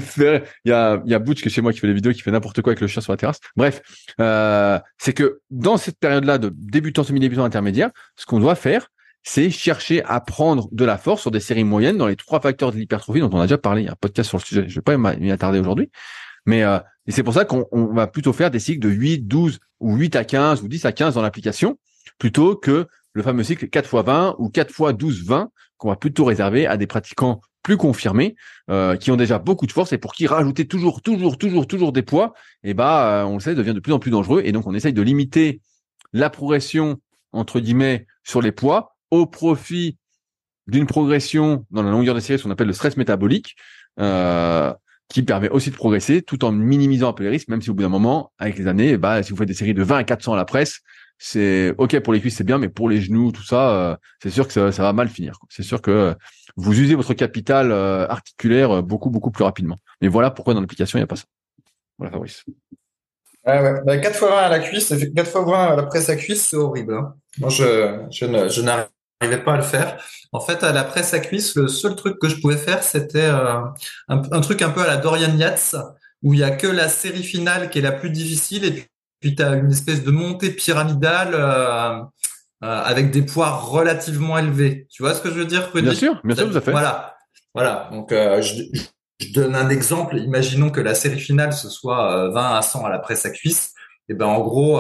[0.66, 2.32] y a, il y a Butch qui chez moi qui fait des vidéos, qui fait
[2.32, 3.40] n'importe quoi avec le chien sur la terrasse.
[3.56, 3.82] Bref,
[4.20, 8.88] euh, c'est que dans cette période-là de débutant, semi-débutant, intermédiaire, ce qu'on doit faire,
[9.22, 12.72] c'est chercher à prendre de la force sur des séries moyennes dans les trois facteurs
[12.72, 13.84] de l'hypertrophie dont on a déjà parlé.
[13.84, 14.66] Il y a un podcast sur le sujet.
[14.68, 15.90] Je vais pas m'y attarder aujourd'hui.
[16.46, 19.60] Mais euh, et c'est pour ça qu'on va plutôt faire des cycles de 8, 12
[19.80, 21.78] ou 8 à 15 ou 10 à 15 dans l'application
[22.18, 25.96] plutôt que le fameux cycle 4 x 20 ou 4 x 12, 20 qu'on va
[25.96, 28.36] plutôt réserver à des pratiquants plus confirmés,
[28.70, 31.92] euh, qui ont déjà beaucoup de force et pour qui rajouter toujours, toujours, toujours, toujours
[31.92, 34.44] des poids, eh bah, euh, on le sait, devient de plus en plus dangereux.
[34.46, 35.62] Et donc, on essaye de limiter
[36.14, 36.98] la progression
[37.34, 39.98] entre guillemets sur les poids au profit
[40.68, 43.56] d'une progression dans la longueur des séries, ce qu'on appelle le stress métabolique,
[44.00, 44.72] euh,
[45.10, 47.74] qui permet aussi de progresser tout en minimisant un peu les risques, même si au
[47.74, 50.04] bout d'un moment, avec les années, bah, si vous faites des séries de 20 à
[50.04, 50.82] 400 à la presse,
[51.18, 54.46] c'est ok pour les cuisses, c'est bien, mais pour les genoux, tout ça, c'est sûr
[54.46, 55.40] que ça, ça, va mal finir.
[55.50, 56.16] C'est sûr que
[56.58, 59.80] vous usez votre capital euh, articulaire euh, beaucoup, beaucoup plus rapidement.
[60.02, 61.26] Mais voilà pourquoi dans l'application, il n'y a pas ça.
[61.98, 62.44] Voilà, Fabrice.
[63.46, 63.82] Ouais, ouais.
[63.86, 66.48] Bah, 4 fois 20 à la cuisse, 4 fois 20 à la presse à cuisse,
[66.48, 66.96] c'est horrible.
[66.96, 67.16] Hein.
[67.38, 68.26] Moi, je, je,
[68.62, 70.04] n'arrivais pas à le faire.
[70.32, 73.20] En fait, à la presse à cuisse, le seul truc que je pouvais faire, c'était
[73.26, 73.60] euh,
[74.08, 75.76] un, truc un peu à la Dorian Yates,
[76.24, 78.86] où il y a que la série finale qui est la plus difficile, et
[79.20, 81.36] puis tu as une espèce de montée pyramidale
[82.64, 84.88] euh, avec des poids relativement élevés.
[84.90, 86.72] Tu vois ce que je veux dire, Bien sûr, bien sûr, vous avez fait.
[86.72, 87.18] Voilà,
[87.54, 87.90] voilà.
[87.92, 88.64] Donc, euh, je,
[89.20, 90.18] je, donne un exemple.
[90.18, 93.30] Imaginons que la série finale ce soit 20 euh, à 100 à la presse à
[93.30, 93.74] cuisse.
[94.08, 94.80] Et ben en gros,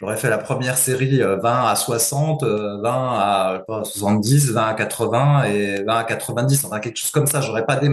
[0.00, 5.84] j'aurais fait la première série 20 à 60, 20 à 70, 20 à 80 et
[5.84, 7.42] 20 à 90, enfin quelque chose comme ça.
[7.42, 7.90] J'aurais pas des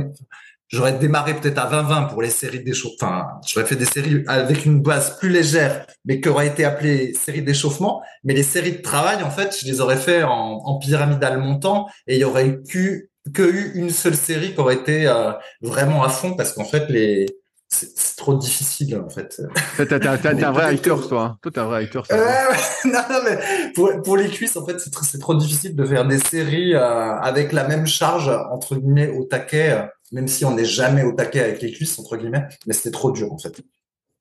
[0.71, 2.95] j'aurais démarré peut-être à 20-20 pour les séries d'échauffement.
[3.01, 7.13] Enfin, j'aurais fait des séries avec une base plus légère, mais qui aurait été appelée
[7.13, 8.01] série d'échauffement.
[8.23, 10.31] Mais les séries de travail, en fait, je les aurais fait en,
[10.63, 14.75] en pyramidal montant et il y aurait eu que eu une seule série qui aurait
[14.75, 17.25] été euh, vraiment à fond parce qu'en fait, les
[17.73, 19.41] c'est trop difficile en fait.
[19.77, 21.23] T'es un vrai hater toi.
[21.23, 21.37] Hein.
[21.41, 22.05] Toi t'es un vrai ouais.
[22.85, 23.39] non, non, mais
[23.73, 27.15] pour, pour les cuisses en fait c'est trop, trop difficile de faire des séries euh,
[27.15, 29.85] avec la même charge entre guillemets au taquet.
[30.11, 33.11] Même si on n'est jamais au taquet avec les cuisses, entre guillemets, mais c'était trop
[33.11, 33.63] dur, en fait.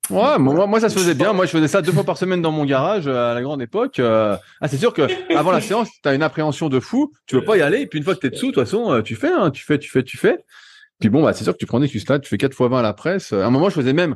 [0.09, 1.31] Ouais, moi, moi, ça se faisait bien.
[1.31, 3.61] Moi, je faisais ça deux fois par semaine dans mon garage euh, à la grande
[3.61, 3.99] époque.
[3.99, 4.35] Euh.
[4.59, 5.03] Ah, c'est sûr que
[5.37, 7.13] avant la séance, tu as une appréhension de fou.
[7.27, 7.81] Tu veux pas y aller.
[7.81, 9.51] Et puis une fois que tu es dessous, de toute façon, euh, tu fais, hein,
[9.51, 10.43] tu fais, tu fais, tu fais.
[10.99, 12.67] Puis bon, bah, c'est sûr que tu prends des cuisses là, tu fais 4 fois
[12.67, 13.31] 20 à la presse.
[13.31, 14.15] À un moment, je faisais même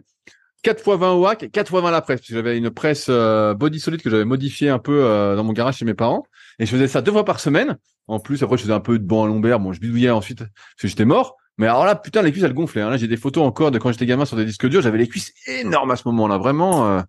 [0.64, 2.20] 4 fois 20 au hack, 4 fois 20 à la presse.
[2.20, 5.02] Parce que j'avais une presse body solide que j'avais modifiée un peu
[5.36, 6.26] dans mon garage chez mes parents.
[6.60, 7.78] Et je faisais ça deux fois par semaine.
[8.08, 9.60] En plus, après, je faisais un peu de banc à lombaire.
[9.60, 11.38] Bon, je bidouillais ensuite parce que j'étais mort.
[11.58, 12.82] Mais alors là, putain, les cuisses, elles gonflaient.
[12.82, 12.90] Hein.
[12.90, 14.82] Là, j'ai des photos encore de quand j'étais gamin sur des disques durs.
[14.82, 16.88] J'avais les cuisses énormes à ce moment-là, vraiment.
[16.88, 17.02] Euh...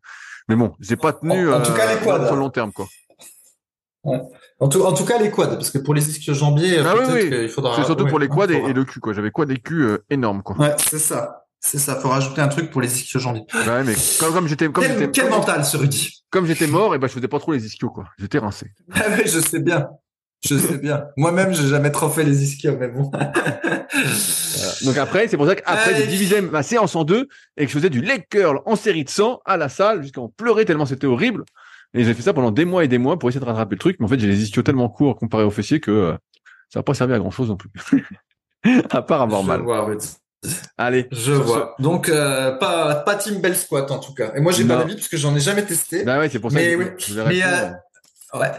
[0.49, 2.27] Mais bon, j'ai pas tenu en, tout cas, les quads.
[2.27, 2.87] sur le long terme, quoi.
[4.05, 4.21] Ouais.
[4.61, 7.13] En, tout, en tout cas, les quads, parce que pour les disques jambiers, ah, peut-être
[7.13, 7.75] oui, il faudra.
[7.75, 9.13] C'est surtout pour les quads et, le cul, quoi.
[9.13, 10.57] J'avais quad et cul euh, énormes, quoi.
[10.57, 11.43] Ouais, c'est ça.
[11.59, 11.97] C'est ça.
[11.97, 13.45] Faut rajouter un truc pour les ischios jambiers.
[13.53, 16.25] Ouais, mais comme, comme j'étais, comme quel, quel mental, ce Rudy.
[16.31, 18.05] Comme j'étais mort, et ben je faisais pas trop les ischios, quoi.
[18.19, 18.71] J'étais rincé.
[18.95, 19.89] Ah oui, je sais bien.
[20.45, 21.07] Je sais bien.
[21.17, 23.11] Moi-même, j'ai jamais trop fait les ischios, mais bon.
[24.85, 27.77] Donc après, c'est pour ça qu'après, j'ai divisé ma séance en deux et que je
[27.77, 30.87] faisais du leg curl en série de 100 à la salle jusqu'à en pleurer tellement
[30.87, 31.45] c'était horrible.
[31.95, 33.79] Et j'ai fait ça pendant des mois et des mois pour essayer de rattraper le
[33.79, 33.97] truc.
[33.99, 36.13] Mais en fait, j'ai les ischios tellement courts comparé aux fessiers que euh,
[36.69, 37.71] ça n'a pas servi à grand chose non plus.
[38.91, 39.63] à part avoir mal.
[40.77, 41.09] Allez.
[41.11, 41.75] Je vois.
[41.79, 44.33] Donc euh, pas pas team bell squat en tout cas.
[44.37, 46.05] Et moi j'ai pas d'avis parce que j'en ai jamais testé.
[46.05, 46.59] Bah ouais, c'est pour ça.
[46.59, 47.71] Mais, que mais euh,
[48.39, 48.53] ouais.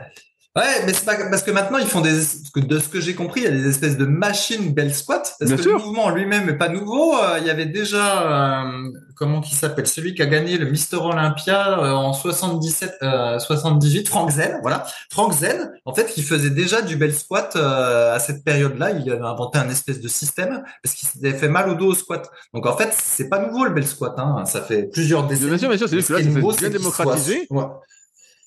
[0.58, 2.18] Ouais, mais c'est pas parce que maintenant ils font des
[2.56, 5.52] de ce que j'ai compris, il y a des espèces de machines bell squat parce
[5.52, 7.16] que le mouvement lui-même est pas nouveau.
[7.16, 10.96] Euh, il y avait déjà euh, comment qui s'appelle celui qui a gagné le Mister
[10.96, 12.98] Olympia euh, en 77
[13.38, 14.88] 78 Frank Zen, voilà.
[15.12, 19.22] Frank Zen, en fait, il faisait déjà du bell squat à cette période-là, il avait
[19.22, 22.32] inventé un espèce de système parce qu'il s'était fait mal au dos au squat.
[22.56, 25.50] Donc en fait, c'est pas nouveau le bell squat hein, ça fait plusieurs décennies.
[25.50, 27.48] Bien sûr, bien sûr, c'est c'est bien démocratisé.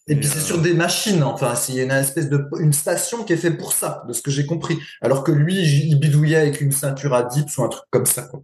[0.07, 3.23] Et, puis c'est sur des machines, enfin, il y a une espèce de une station
[3.25, 4.79] qui est faite pour ça, de ce que j'ai compris.
[5.01, 8.23] Alors que lui, il bidouillait avec une ceinture à dips ou un truc comme ça.
[8.23, 8.43] Quoi.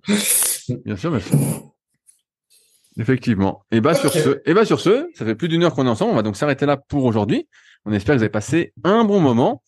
[0.85, 1.39] Bien sûr, bien sûr.
[2.99, 3.63] Effectivement.
[3.71, 5.91] Et bah sur ce, et bah sur ce, ça fait plus d'une heure qu'on est
[5.91, 6.13] ensemble.
[6.13, 7.49] On va donc s'arrêter là pour aujourd'hui.
[7.85, 9.63] On espère que vous avez passé un bon moment.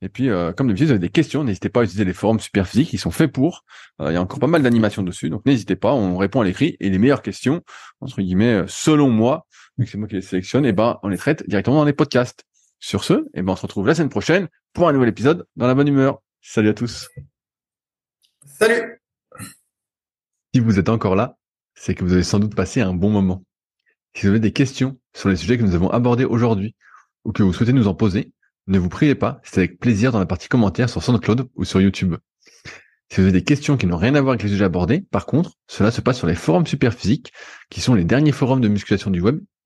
[0.00, 2.38] Et puis, euh, comme d'habitude, vous avez des questions, n'hésitez pas à utiliser les forums
[2.38, 3.64] super physiques, ils sont faits pour.
[4.00, 6.44] Euh, il y a encore pas mal d'animations dessus, donc n'hésitez pas, on répond à
[6.44, 6.76] l'écrit.
[6.78, 7.62] Et les meilleures questions,
[8.00, 9.46] entre guillemets, euh, selon moi,
[9.86, 12.44] c'est moi qui les sélectionne, et ben on les traite directement dans les podcasts.
[12.80, 15.66] Sur ce, et ben on se retrouve la semaine prochaine pour un nouvel épisode dans
[15.66, 16.22] la bonne humeur.
[16.40, 17.08] Salut à tous.
[18.46, 19.02] Salut.
[20.54, 21.36] Si vous êtes encore là,
[21.74, 23.44] c'est que vous avez sans doute passé un bon moment.
[24.14, 26.76] Si vous avez des questions sur les sujets que nous avons abordés aujourd'hui
[27.24, 28.32] ou que vous souhaitez nous en poser,
[28.68, 31.80] ne vous priez pas, c'est avec plaisir dans la partie commentaires sur SoundCloud ou sur
[31.80, 32.16] YouTube.
[33.10, 35.26] Si vous avez des questions qui n'ont rien à voir avec les sujets abordés, par
[35.26, 37.32] contre, cela se passe sur les forums Superphysique,
[37.70, 39.40] qui sont les derniers forums de musculation du web